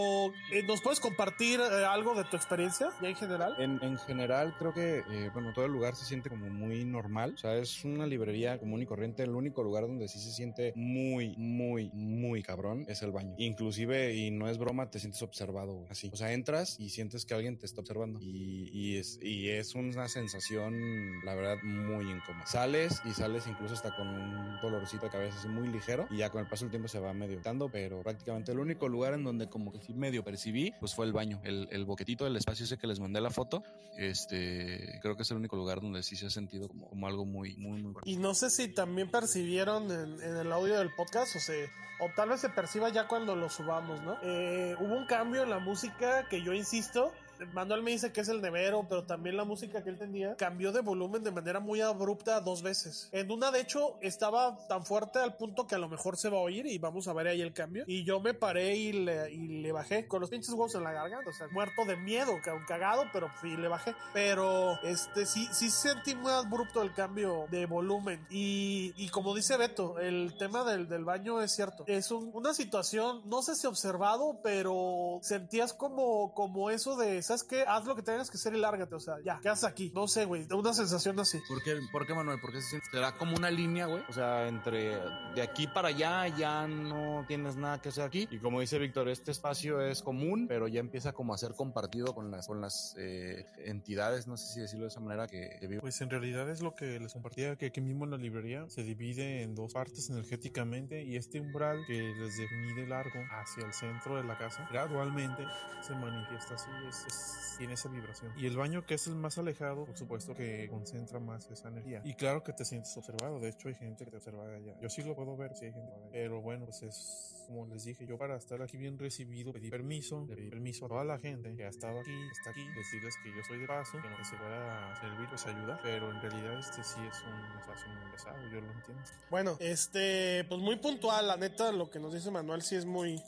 [0.52, 3.54] eh, ¿nos puedes compartir eh, algo de tu experiencia ya en general?
[3.58, 7.34] En, en general, creo que, eh, bueno, todo el lugar se siente como muy normal.
[7.34, 9.22] O sea, es una librería común y corriente.
[9.22, 13.34] El único lugar donde sí se siente muy, muy, muy cabrón es el baño.
[13.38, 16.10] Inclusive, y no es broma, te sientes observado así.
[16.12, 18.18] O sea, entras y sientes que alguien te está observando.
[18.20, 22.46] Y, y es, y es una sensación, la verdad, muy incómoda.
[22.46, 26.06] Sales y sales incluso hasta con un dolorcito de cabeza así muy ligero.
[26.10, 28.88] Y ya con el paso del tiempo se va medio quitando, pero prácticamente el único
[28.88, 31.40] lugar en donde como que sí medio percibí, pues fue el baño.
[31.44, 33.62] El, el boquetito del espacio ese que les mandé la foto
[33.96, 37.24] este, creo que es el único lugar donde sí se ha sentido como, como algo
[37.24, 41.36] muy, muy, muy Y no sé si también percibieron en, en el audio del podcast,
[41.36, 41.66] o sea,
[42.00, 44.16] o tal vez se perciba ya cuando lo subamos, ¿no?
[44.22, 47.12] Eh, hubo un cambio en la música que yo insisto.
[47.52, 50.72] Manuel me dice que es el nevero, pero también la música que él tenía cambió
[50.72, 53.08] de volumen de manera muy abrupta dos veces.
[53.12, 56.38] En una, de hecho, estaba tan fuerte al punto que a lo mejor se va
[56.38, 57.84] a oír y vamos a ver ahí el cambio.
[57.86, 61.32] Y yo me paré y le, bajé con los pinches huevos en la garganta, o
[61.32, 63.94] sea, muerto de miedo, ca- cagado, pero le bajé.
[64.12, 68.24] Pero este sí, sí sentí muy abrupto el cambio de volumen.
[68.30, 71.84] Y, como dice Beto, el tema del, baño es cierto.
[71.86, 77.44] Es un- una situación, no sé si observado, pero sentías como, como eso de, ¿sabes
[77.44, 77.64] qué?
[77.66, 79.90] Haz lo que tengas que hacer y lárgate, o sea, ya, ¿qué haces aquí?
[79.94, 81.40] No sé, güey, una sensación así.
[81.48, 82.38] ¿Por qué, por qué, Manuel?
[82.40, 84.02] Porque se siente- será como una línea, güey.
[84.08, 84.98] O sea, entre
[85.34, 88.28] de aquí para allá ya no tienes nada que hacer aquí.
[88.30, 92.14] Y como dice Víctor, este espacio es común, pero ya empieza como a ser compartido
[92.14, 95.66] con las, con las eh, entidades, no sé si decirlo de esa manera, que, que
[95.66, 95.80] viven.
[95.80, 98.82] Pues en realidad es lo que les compartía, que aquí mismo en la librería se
[98.82, 104.16] divide en dos partes energéticamente y este umbral que les mide largo hacia el centro
[104.16, 105.44] de la casa, gradualmente
[105.80, 107.21] se manifiesta así, es- es-
[107.58, 108.32] tiene esa vibración.
[108.36, 112.02] Y el baño que es el más alejado, por supuesto que concentra más esa energía.
[112.04, 114.76] Y claro que te sientes observado, de hecho hay gente que te observa allá.
[114.80, 115.92] Yo sí lo puedo ver, sí hay gente.
[116.10, 120.24] Pero bueno, pues es como les dije, yo para estar aquí bien recibido pedí permiso,
[120.28, 123.30] le pedí permiso a toda la gente que ha estado aquí, está aquí, decirles que
[123.30, 126.58] yo soy de paso, que lo que se pueda servir pues ayuda, pero en realidad
[126.58, 129.02] este sí es un espacio muy pesado, yo lo entiendo.
[129.30, 133.22] Bueno, este, pues muy puntual, la neta, lo que nos dice Manuel sí es muy,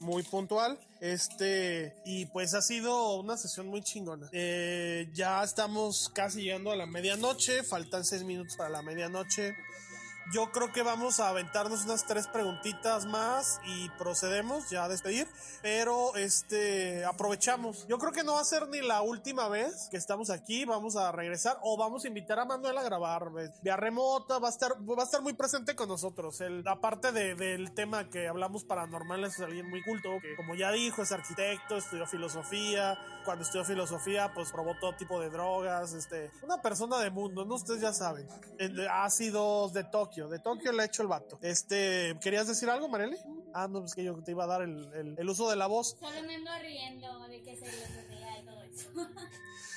[0.00, 0.78] muy puntual.
[1.00, 4.28] Este, y pues ha sido una sesión muy chingona.
[4.32, 9.54] Eh, ya estamos casi llegando a la medianoche, faltan seis minutos para la medianoche.
[10.32, 15.26] Yo creo que vamos a aventarnos unas tres preguntitas más y procedemos ya a despedir.
[15.60, 17.84] Pero este aprovechamos.
[17.88, 20.64] Yo creo que no va a ser ni la última vez que estamos aquí.
[20.64, 23.24] Vamos a regresar o vamos a invitar a Manuel a grabar
[23.62, 24.38] vía remota.
[24.38, 26.40] Va a estar, va a estar muy presente con nosotros.
[26.40, 30.70] El, aparte de- del tema que hablamos paranormal, es alguien muy culto que, como ya
[30.70, 32.96] dijo, es arquitecto, estudió filosofía.
[33.24, 35.92] Cuando estudió filosofía, pues probó todo tipo de drogas.
[35.92, 37.56] Este, una persona de mundo, ¿no?
[37.56, 38.28] Ustedes ya saben.
[38.90, 40.28] Ácidos de Tokio.
[40.28, 41.38] De Tokio le ha hecho el vato.
[41.42, 43.16] Este, ¿querías decir algo, Marely?
[43.54, 45.66] Ah, no, pues que yo te iba a dar el, el- el uso de la
[45.66, 45.96] voz.
[46.00, 48.88] Solo me ando riendo de que se ría y todo eso.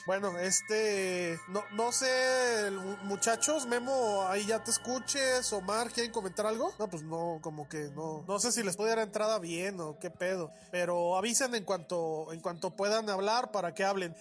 [0.06, 2.70] Bueno, este, no, no sé,
[3.04, 6.74] muchachos, Memo, ahí ya te escuches, Omar, ¿quieren comentar algo?
[6.78, 9.98] No, pues no, como que no, no sé si les puede dar entrada bien o
[10.00, 14.14] qué pedo, pero avisen en cuanto, en cuanto puedan hablar para que hablen.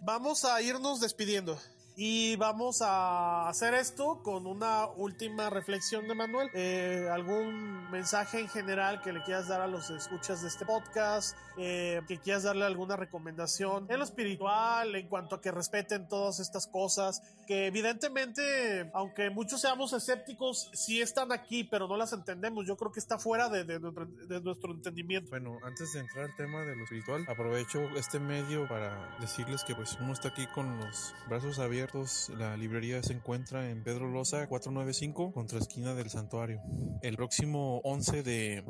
[0.00, 1.56] Vamos a irnos despidiendo.
[2.00, 6.48] Y vamos a hacer esto con una última reflexión de Manuel.
[6.54, 11.36] Eh, ¿Algún mensaje en general que le quieras dar a los escuchas de este podcast?
[11.56, 16.38] Eh, que quieras darle alguna recomendación en lo espiritual, en cuanto a que respeten todas
[16.38, 22.64] estas cosas, que evidentemente, aunque muchos seamos escépticos, sí están aquí, pero no las entendemos.
[22.64, 25.30] Yo creo que está fuera de, de, de nuestro entendimiento.
[25.30, 29.74] Bueno, antes de entrar al tema de lo espiritual, aprovecho este medio para decirles que
[29.74, 31.87] pues uno está aquí con los brazos abiertos
[32.36, 36.60] la librería se encuentra en Pedro Loza 495 contra esquina del santuario.
[37.00, 38.64] El próximo 11 de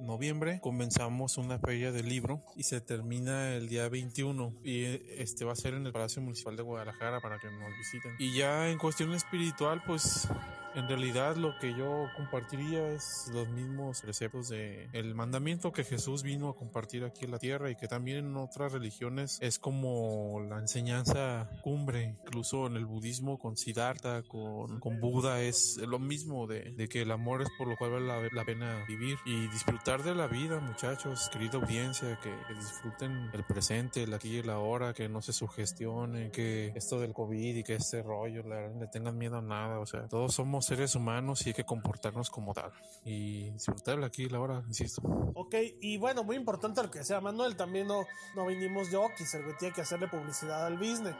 [0.00, 4.84] noviembre comenzamos una feria del libro y se termina el día 21 y
[5.20, 8.14] este va a ser en el Palacio Municipal de Guadalajara para que nos visiten.
[8.18, 10.28] Y ya en cuestión espiritual pues
[10.74, 16.22] en realidad lo que yo compartiría es los mismos preceptos de el mandamiento que Jesús
[16.22, 20.40] vino a compartir aquí en la tierra y que también en otras religiones es como
[20.48, 26.46] la enseñanza cumbre, incluso en el budismo con Siddhartha, con, con Buda, es lo mismo
[26.46, 30.02] de, de, que el amor es por lo cual vale la, pena vivir y disfrutar
[30.02, 34.92] de la vida, muchachos, querida audiencia, que, disfruten el presente, el aquí y el ahora,
[34.92, 38.86] que no se sugestionen, que esto del COVID y que este rollo, la verdad, le
[38.88, 42.54] tengan miedo a nada, o sea, todos somos seres humanos y hay que comportarnos como
[42.54, 42.72] tal
[43.04, 45.02] y disfrutar aquí la ahora, insisto.
[45.34, 48.04] Ok, y bueno, muy importante lo que decía Manuel, también no,
[48.34, 51.14] no vinimos yo, quise tiene que hacerle publicidad al business.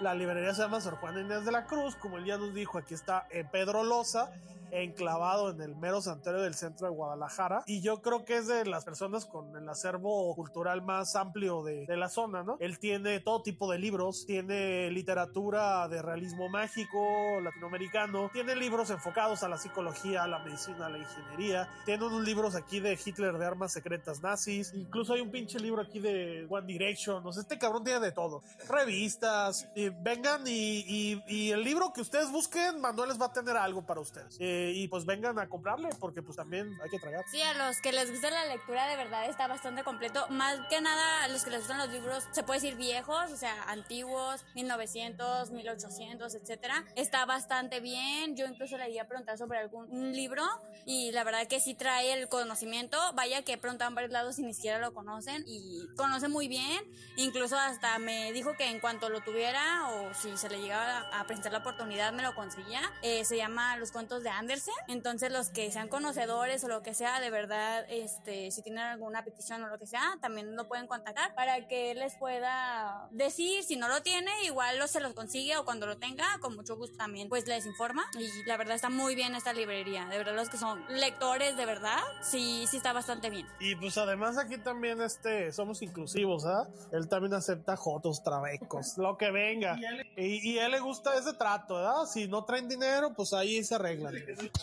[0.00, 2.78] La librería se llama Sor Juan Inés de la Cruz, como él ya nos dijo,
[2.78, 4.30] aquí está en Pedro Loza
[4.70, 7.62] enclavado en el mero santuario del centro de Guadalajara.
[7.66, 11.86] Y yo creo que es de las personas con el acervo cultural más amplio de,
[11.86, 12.56] de, la zona, ¿no?
[12.60, 19.42] Él tiene todo tipo de libros, tiene literatura de realismo mágico latinoamericano, tiene libros enfocados
[19.42, 23.38] a la psicología, a la medicina, a la ingeniería, tiene unos libros aquí de Hitler
[23.38, 27.40] de armas secretas nazis, incluso hay un pinche libro aquí de One Direction, no sé,
[27.40, 32.80] este cabrón tiene de todo, revistas, y vengan y, y, el libro que ustedes busquen,
[32.80, 34.36] Manuel les va a tener algo para ustedes.
[34.40, 37.24] Eh, y pues vengan a comprarle porque pues también hay que tragar.
[37.30, 40.26] Sí, a los que les gusta la lectura de verdad está bastante completo.
[40.30, 43.36] Más que nada a los que les gustan los libros, se puede decir viejos, o
[43.36, 46.84] sea, antiguos, 1900, 1800, etcétera.
[46.96, 48.36] Está bastante bien.
[48.36, 50.44] Yo incluso le iba a preguntar sobre algún libro
[50.86, 52.98] y la verdad que sí trae el conocimiento.
[53.14, 56.84] Vaya que preguntaban varios lados y ni siquiera lo conocen y conoce muy bien.
[57.16, 61.24] Incluso hasta me dijo que en cuanto lo tuviera o si se le llegaba a
[61.24, 62.80] presentar la oportunidad me lo conseguía.
[63.02, 64.48] Eh, se llama Los cuentos de Anne
[64.86, 69.24] entonces los que sean conocedores o lo que sea, de verdad, este, si tienen alguna
[69.24, 73.76] petición o lo que sea, también lo pueden contactar para que les pueda decir si
[73.76, 76.96] no lo tiene, igual lo, se los consigue o cuando lo tenga, con mucho gusto
[76.96, 78.04] también, pues les informa.
[78.18, 80.06] Y la verdad está muy bien esta librería.
[80.06, 83.46] De verdad los que son lectores de verdad, sí, sí está bastante bien.
[83.60, 86.68] Y pues además aquí también este, somos inclusivos, ¿ah?
[86.92, 89.67] Él también acepta jotos, trabecos, lo que venga.
[90.16, 92.06] Y, él le gusta ese trato, ¿verdad?
[92.06, 94.14] Si no traen dinero, pues ahí se arreglan.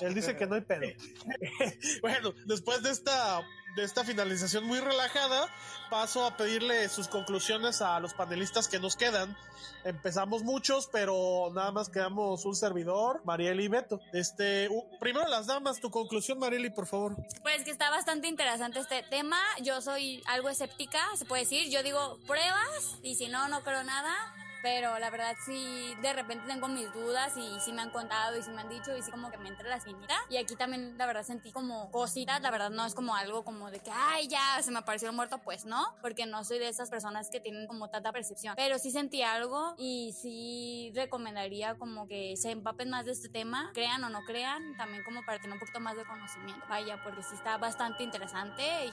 [0.01, 0.81] Él dice que no hay pedo.
[2.01, 3.41] bueno, después de esta,
[3.75, 5.47] de esta finalización muy relajada,
[5.89, 9.35] paso a pedirle sus conclusiones a los panelistas que nos quedan.
[9.83, 13.99] Empezamos muchos, pero nada más quedamos un servidor, Marieli y Beto.
[14.13, 14.67] Este,
[14.99, 17.15] primero las damas, tu conclusión, Marieli, por favor.
[17.43, 19.37] Pues que está bastante interesante este tema.
[19.61, 21.69] Yo soy algo escéptica, se puede decir.
[21.69, 24.15] Yo digo pruebas y si no, no creo nada
[24.65, 28.41] pero la verdad sí, de repente tengo mis dudas y sí me han contado y
[28.41, 30.15] sí me han dicho y sí como que me entra la espinita.
[30.27, 33.69] Y aquí también la verdad sentí como cositas, la verdad no es como algo como
[33.69, 36.67] de que, ay, ya, se me apareció el muerto, pues no, porque no soy de
[36.67, 42.07] esas personas que tienen como tanta percepción, pero sí sentí algo y sí recomendaría como
[42.07, 45.53] que se empapen más de este tema, crean o no crean, también como para tener
[45.53, 48.91] un poquito más de conocimiento, vaya, porque sí está bastante interesante y,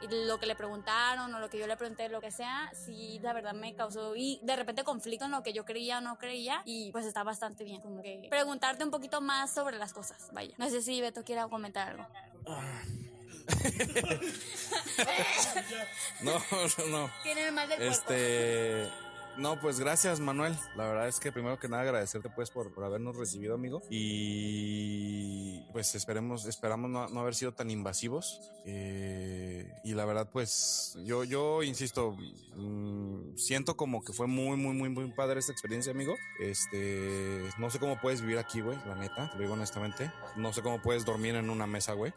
[0.00, 3.18] y lo que le preguntaron o lo que yo le pregunté, lo que sea, sí,
[3.22, 6.00] la verdad me causó y de repente con conflicto en lo que yo creía o
[6.00, 9.92] no creía y pues está bastante bien como que preguntarte un poquito más sobre las
[9.92, 10.52] cosas, vaya.
[10.58, 12.04] No sé si Beto quiera comentar algo.
[16.22, 17.08] no, no, no.
[17.22, 18.90] Tiene más del Este
[19.38, 20.56] no, pues gracias Manuel.
[20.76, 25.62] La verdad es que primero que nada agradecerte pues por, por habernos recibido amigo y
[25.72, 31.62] pues esperemos, esperamos no, haber sido tan invasivos eh, y la verdad pues yo, yo
[31.62, 32.16] insisto,
[32.56, 36.16] mm, siento como que fue muy, muy, muy, muy padre esta experiencia amigo.
[36.40, 40.10] Este, no sé cómo puedes vivir aquí, güey, la neta, te lo digo honestamente.
[40.36, 42.12] No sé cómo puedes dormir en una mesa, güey.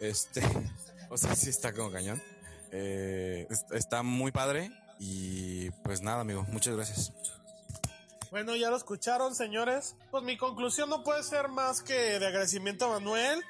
[0.00, 0.42] Este,
[1.08, 2.20] o sea, sí está como cañón.
[2.72, 7.12] Eh, está muy padre y pues nada, amigo, muchas gracias.
[8.30, 9.94] Bueno, ya lo escucharon, señores.
[10.10, 13.40] Pues mi conclusión no puede ser más que de agradecimiento a Manuel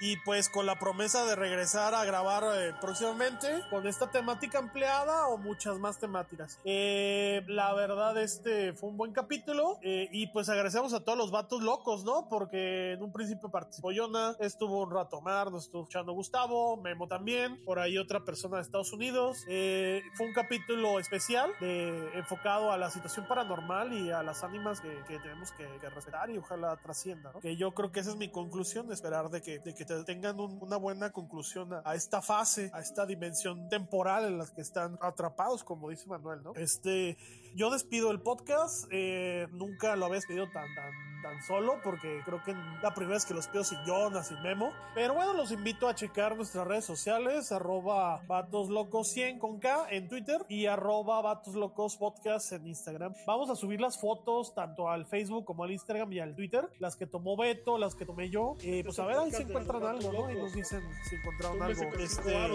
[0.00, 5.28] y pues con la promesa de regresar a grabar eh, próximamente con esta temática ampliada
[5.28, 6.58] o muchas más temáticas.
[6.64, 11.30] Eh, la verdad, este fue un buen capítulo eh, y pues agradecemos a todos los
[11.30, 12.28] vatos locos, ¿no?
[12.28, 17.08] Porque en un principio participó Yona, estuvo un rato Mar, nos estuvo escuchando Gustavo, Memo
[17.08, 19.44] también, por ahí otra persona de Estados Unidos.
[19.46, 25.18] fue un capítulo especial de, enfocado a la situación paranormal y a las ánimas que,
[25.22, 27.40] tenemos que, respetar y ojalá trascienda, ¿no?
[27.40, 30.76] Que yo creo que esa es mi conclusión, esperar de que, de que tengan una
[30.76, 35.90] buena conclusión a, esta fase, a esta dimensión temporal en la que están atrapados, como
[35.90, 36.54] dice Manuel, ¿no?
[36.54, 37.16] Este,
[37.54, 42.42] yo despido el podcast, eh, nunca lo había despedido tan, tan tan solo porque creo
[42.42, 44.72] que la primera vez que los pido sin Jonas, sin Memo.
[44.94, 48.22] Pero bueno, los invito a checar nuestras redes sociales, arroba
[48.68, 53.14] locos 100 con K en Twitter y arroba locos podcast en Instagram.
[53.26, 56.96] Vamos a subir las fotos tanto al Facebook como al Instagram y al Twitter, las
[56.96, 58.56] que tomó Beto, las que tomé yo.
[58.62, 60.30] Eh, pues a ver, ahí se encuentran algo, ¿no?
[60.30, 61.82] Y nos dicen si encontraron algo.
[61.98, 62.48] Este,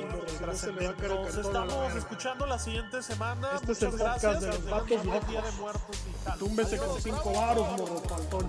[0.44, 3.50] nos estamos escuchando la siguiente semana.
[3.56, 4.42] Este Muchas es el gracias.
[4.42, 6.40] de los vatos locos.
[6.40, 8.02] Túmbese con cinco varos, morro,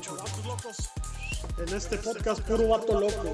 [0.07, 3.33] En este podcast puro vato loco.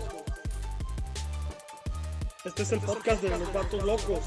[2.45, 4.21] Este es el podcast de los vatos locos.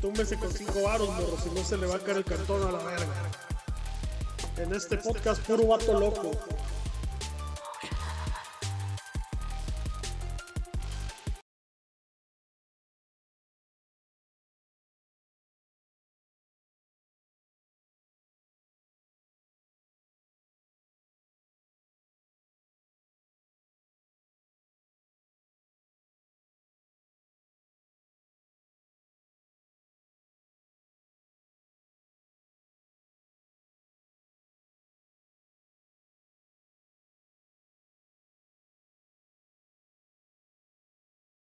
[0.00, 2.72] Túmbese con cinco varos, morro, si no se le va a caer el cartón a
[2.72, 3.30] la verga.
[4.56, 6.32] En este podcast puro vato loco.